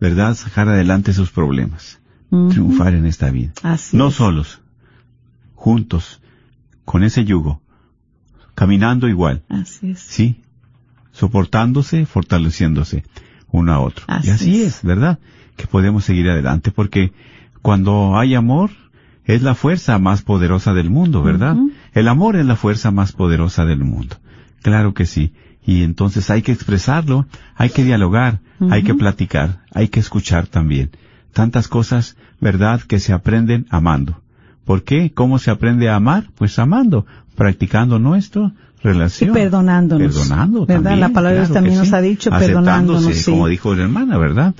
[0.00, 1.98] ¿verdad?, sacar adelante sus problemas
[2.50, 3.52] triunfar en esta vida.
[3.92, 4.60] no solos,
[5.54, 6.20] juntos,
[6.84, 7.60] con ese yugo,
[8.54, 9.42] caminando igual.
[9.96, 10.42] Sí,
[11.12, 13.04] soportándose, fortaleciéndose
[13.50, 14.04] uno a otro.
[14.22, 14.82] y así es.
[14.82, 15.18] ¿verdad?
[15.56, 17.12] Que podemos seguir adelante porque
[17.62, 18.70] cuando hay amor
[19.24, 21.56] es la fuerza más poderosa del mundo, ¿verdad?
[21.92, 24.16] El amor es la fuerza más poderosa del mundo.
[24.62, 25.32] Claro que sí.
[25.66, 30.90] Y entonces hay que expresarlo, hay que dialogar, hay que platicar, hay que escuchar también
[31.34, 34.20] tantas cosas, ¿verdad?, que se aprenden amando.
[34.64, 35.12] ¿Por qué?
[35.12, 36.30] ¿Cómo se aprende a amar?
[36.36, 37.04] Pues amando,
[37.36, 38.52] practicando nuestro
[38.84, 39.30] relación.
[39.30, 40.14] Y perdonándonos.
[40.14, 40.98] Perdonando ¿Verdad?
[40.98, 43.14] la palabra también nos ha dicho perdonándonos.
[43.14, 43.30] Sí.
[43.30, 44.54] como dijo la hermana, ¿verdad?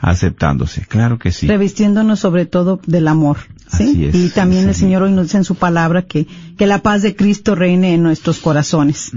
[0.00, 1.48] Aceptándose, claro que sí.
[1.48, 3.38] Revistiéndonos sobre todo del amor.
[3.66, 3.90] ¿sí?
[3.90, 6.26] Así es, y también el Señor hoy nos dice en su palabra que,
[6.56, 9.10] que la paz de Cristo reine en nuestros corazones.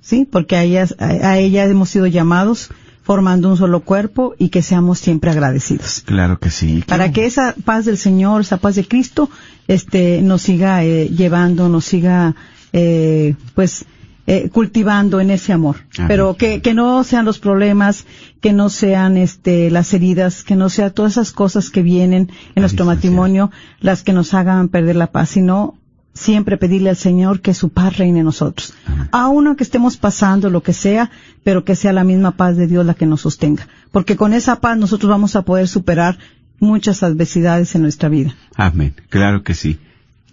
[0.00, 0.28] ¿Sí?
[0.30, 2.70] Porque a a ella hemos sido llamados
[3.06, 6.02] formando un solo cuerpo y que seamos siempre agradecidos.
[6.04, 6.82] Claro que sí.
[6.84, 9.30] Para que esa paz del Señor, esa paz de Cristo,
[9.68, 12.34] este, nos siga eh, llevando, nos siga,
[12.72, 13.84] eh, pues,
[14.26, 15.76] eh, cultivando en ese amor.
[16.08, 18.06] Pero que, que no sean los problemas,
[18.40, 22.60] que no sean este, las heridas, que no sean todas esas cosas que vienen en
[22.60, 25.78] nuestro matrimonio las que nos hagan perder la paz, sino
[26.16, 28.74] siempre pedirle al Señor que su paz reine en nosotros.
[29.12, 31.10] Aún aunque estemos pasando lo que sea,
[31.44, 33.68] pero que sea la misma paz de Dios la que nos sostenga.
[33.92, 36.18] Porque con esa paz nosotros vamos a poder superar
[36.58, 38.34] muchas adversidades en nuestra vida.
[38.56, 38.94] Amén.
[39.10, 39.78] Claro que sí.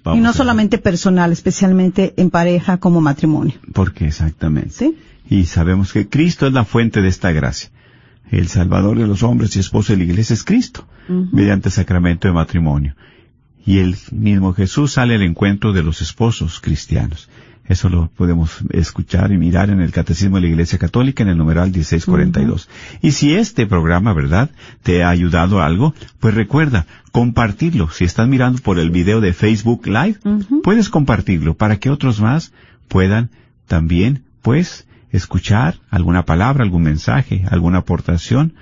[0.06, 3.56] y no solamente personal, especialmente en pareja como matrimonio.
[3.74, 4.72] Porque exactamente.
[4.72, 4.98] ¿Sí?
[5.30, 7.70] Y sabemos que Cristo es la fuente de esta gracia.
[8.32, 12.28] El Salvador de los hombres y esposo de la iglesia es Cristo, mediante el sacramento
[12.28, 12.96] de matrimonio
[13.66, 17.30] y el mismo Jesús sale al encuentro de los esposos cristianos.
[17.66, 21.38] Eso lo podemos escuchar y mirar en el Catecismo de la Iglesia Católica en el
[21.38, 22.68] numeral 1642.
[23.02, 24.50] Y si este programa, ¿verdad?,
[24.82, 27.90] te ha ayudado algo, pues recuerda compartirlo.
[27.90, 30.18] Si estás mirando por el video de Facebook Live,
[30.62, 32.52] puedes compartirlo para que otros más
[32.90, 33.30] puedan
[33.68, 38.56] también, pues, escuchar alguna palabra, algún mensaje, alguna aportación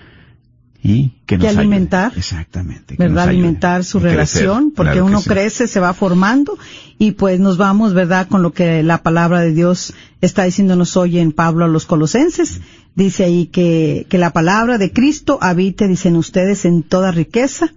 [0.84, 6.57] y que nos alimentar exactamente verdad alimentar su relación porque uno crece se va formando
[6.97, 11.19] y pues nos vamos verdad con lo que la palabra de Dios está diciéndonos hoy
[11.19, 12.61] en Pablo a los Colosenses.
[12.93, 17.73] Dice ahí que que la palabra de Cristo habite dicen ustedes en toda riqueza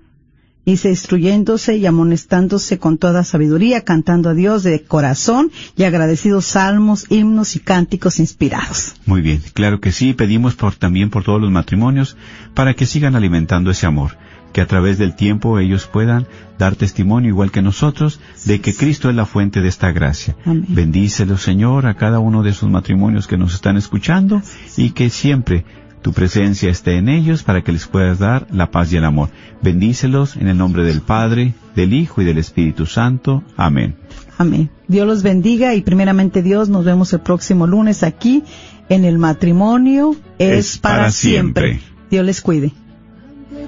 [0.77, 7.07] se instruyéndose y amonestándose con toda sabiduría, cantando a Dios de corazón y agradecidos salmos,
[7.11, 8.95] himnos y cánticos inspirados.
[9.07, 12.17] Muy bien, claro que sí, pedimos por, también por todos los matrimonios
[12.55, 14.17] para que sigan alimentando ese amor,
[14.53, 16.27] que a través del tiempo ellos puedan
[16.59, 20.37] dar testimonio igual que nosotros de que Cristo es la fuente de esta gracia.
[20.47, 24.41] Bendícelo Señor a cada uno de sus matrimonios que nos están escuchando
[24.77, 25.65] y que siempre
[26.05, 29.31] tu presencia esté en ellos para que les puedas dar la paz y el amor.
[29.63, 33.43] Bendícelos en el nombre del Padre, del Hijo y del Espíritu Santo.
[33.57, 33.97] Amén.
[34.37, 34.69] Amén.
[34.87, 38.45] Dios los bendiga y primeramente Dios, nos vemos el próximo lunes aquí
[38.91, 41.81] en el matrimonio es, para, siempre.
[42.11, 42.73] Dios les cuide.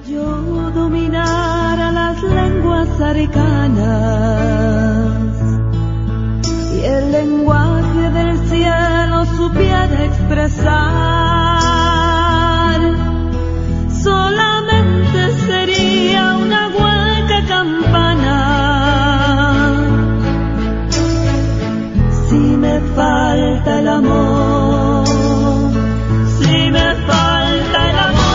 [0.07, 2.89] Yo dominara las lenguas
[6.75, 11.26] y el lenguaje del cielo supiera expresar
[22.29, 25.07] Si me falta el amor,
[26.39, 28.27] si me falta el amor.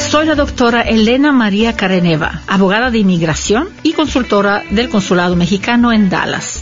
[0.00, 6.10] Soy la doctora Elena María Careneva, abogada de inmigración y consultora del Consulado Mexicano en
[6.10, 6.61] Dallas.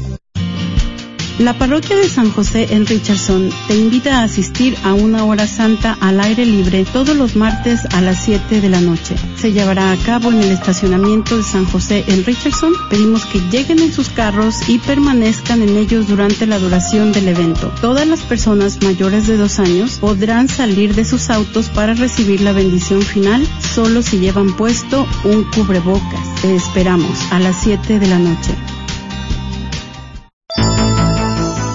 [1.41, 5.97] La parroquia de San José en Richardson te invita a asistir a una hora santa
[5.99, 9.15] al aire libre todos los martes a las 7 de la noche.
[9.37, 12.73] Se llevará a cabo en el estacionamiento de San José en Richardson.
[12.91, 17.73] Pedimos que lleguen en sus carros y permanezcan en ellos durante la duración del evento.
[17.81, 22.51] Todas las personas mayores de dos años podrán salir de sus autos para recibir la
[22.51, 26.35] bendición final solo si llevan puesto un cubrebocas.
[26.43, 28.53] Te esperamos a las 7 de la noche.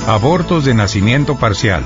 [0.06, 1.82] Abortos de nacimiento parcial.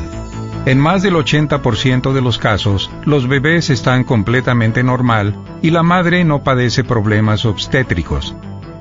[0.66, 6.23] En más del 80% de los casos, los bebés están completamente normal y la madre
[6.25, 8.37] no padece problemas obstétricos.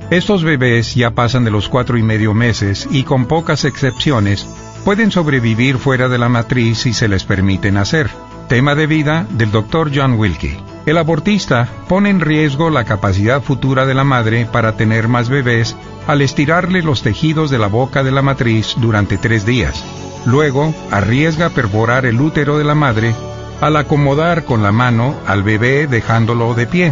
[0.10, 4.46] Estos bebés ya pasan de los cuatro y medio meses y con pocas excepciones
[4.84, 8.10] pueden sobrevivir fuera de la matriz si se les permite nacer.
[8.50, 9.90] Tema de vida del Dr.
[9.96, 10.69] John Wilkie.
[10.90, 15.76] El abortista pone en riesgo la capacidad futura de la madre para tener más bebés
[16.08, 19.86] al estirarle los tejidos de la boca de la matriz durante tres días.
[20.26, 23.14] Luego, arriesga perforar el útero de la madre
[23.62, 26.92] al acomodar con la mano al bebé dejándolo de pie.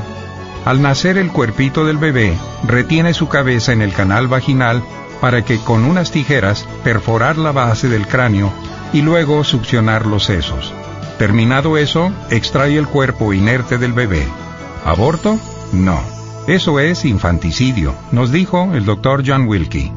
[0.64, 2.38] Al nacer el cuerpito del bebé,
[2.68, 4.84] retiene su cabeza en el canal vaginal
[5.20, 8.54] para que con unas tijeras perforar la base del cráneo
[8.94, 10.72] y luego succionar los sesos.
[11.18, 14.26] Terminado eso, extrae el cuerpo inerte del bebé.
[14.86, 15.40] ¿Aborto?
[15.74, 16.00] No.
[16.48, 19.92] Eso es infanticidio, nos dijo el doctor John Wilkie.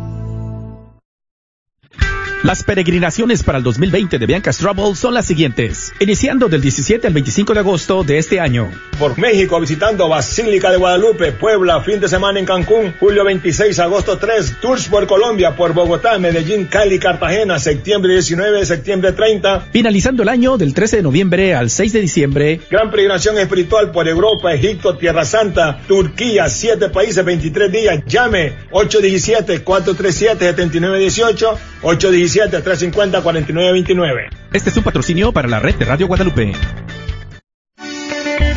[2.43, 7.13] Las peregrinaciones para el 2020 de Bianca Trouble son las siguientes, iniciando del 17 al
[7.13, 8.71] 25 de agosto de este año.
[8.99, 14.17] Por México visitando Basílica de Guadalupe, Puebla, fin de semana en Cancún, julio 26, agosto
[14.17, 19.67] 3, tours por Colombia, por Bogotá, Medellín, Cali, Cartagena, septiembre 19, septiembre 30.
[19.71, 22.59] Finalizando el año del 13 de noviembre al 6 de diciembre.
[22.71, 28.03] Gran peregrinación espiritual por Europa, Egipto, Tierra Santa, Turquía, siete países, 23 días.
[28.07, 34.31] Llame 817-437-7918, 817-350-4929.
[34.53, 36.53] Este es un patrocinio para la red de Radio Guadalupe.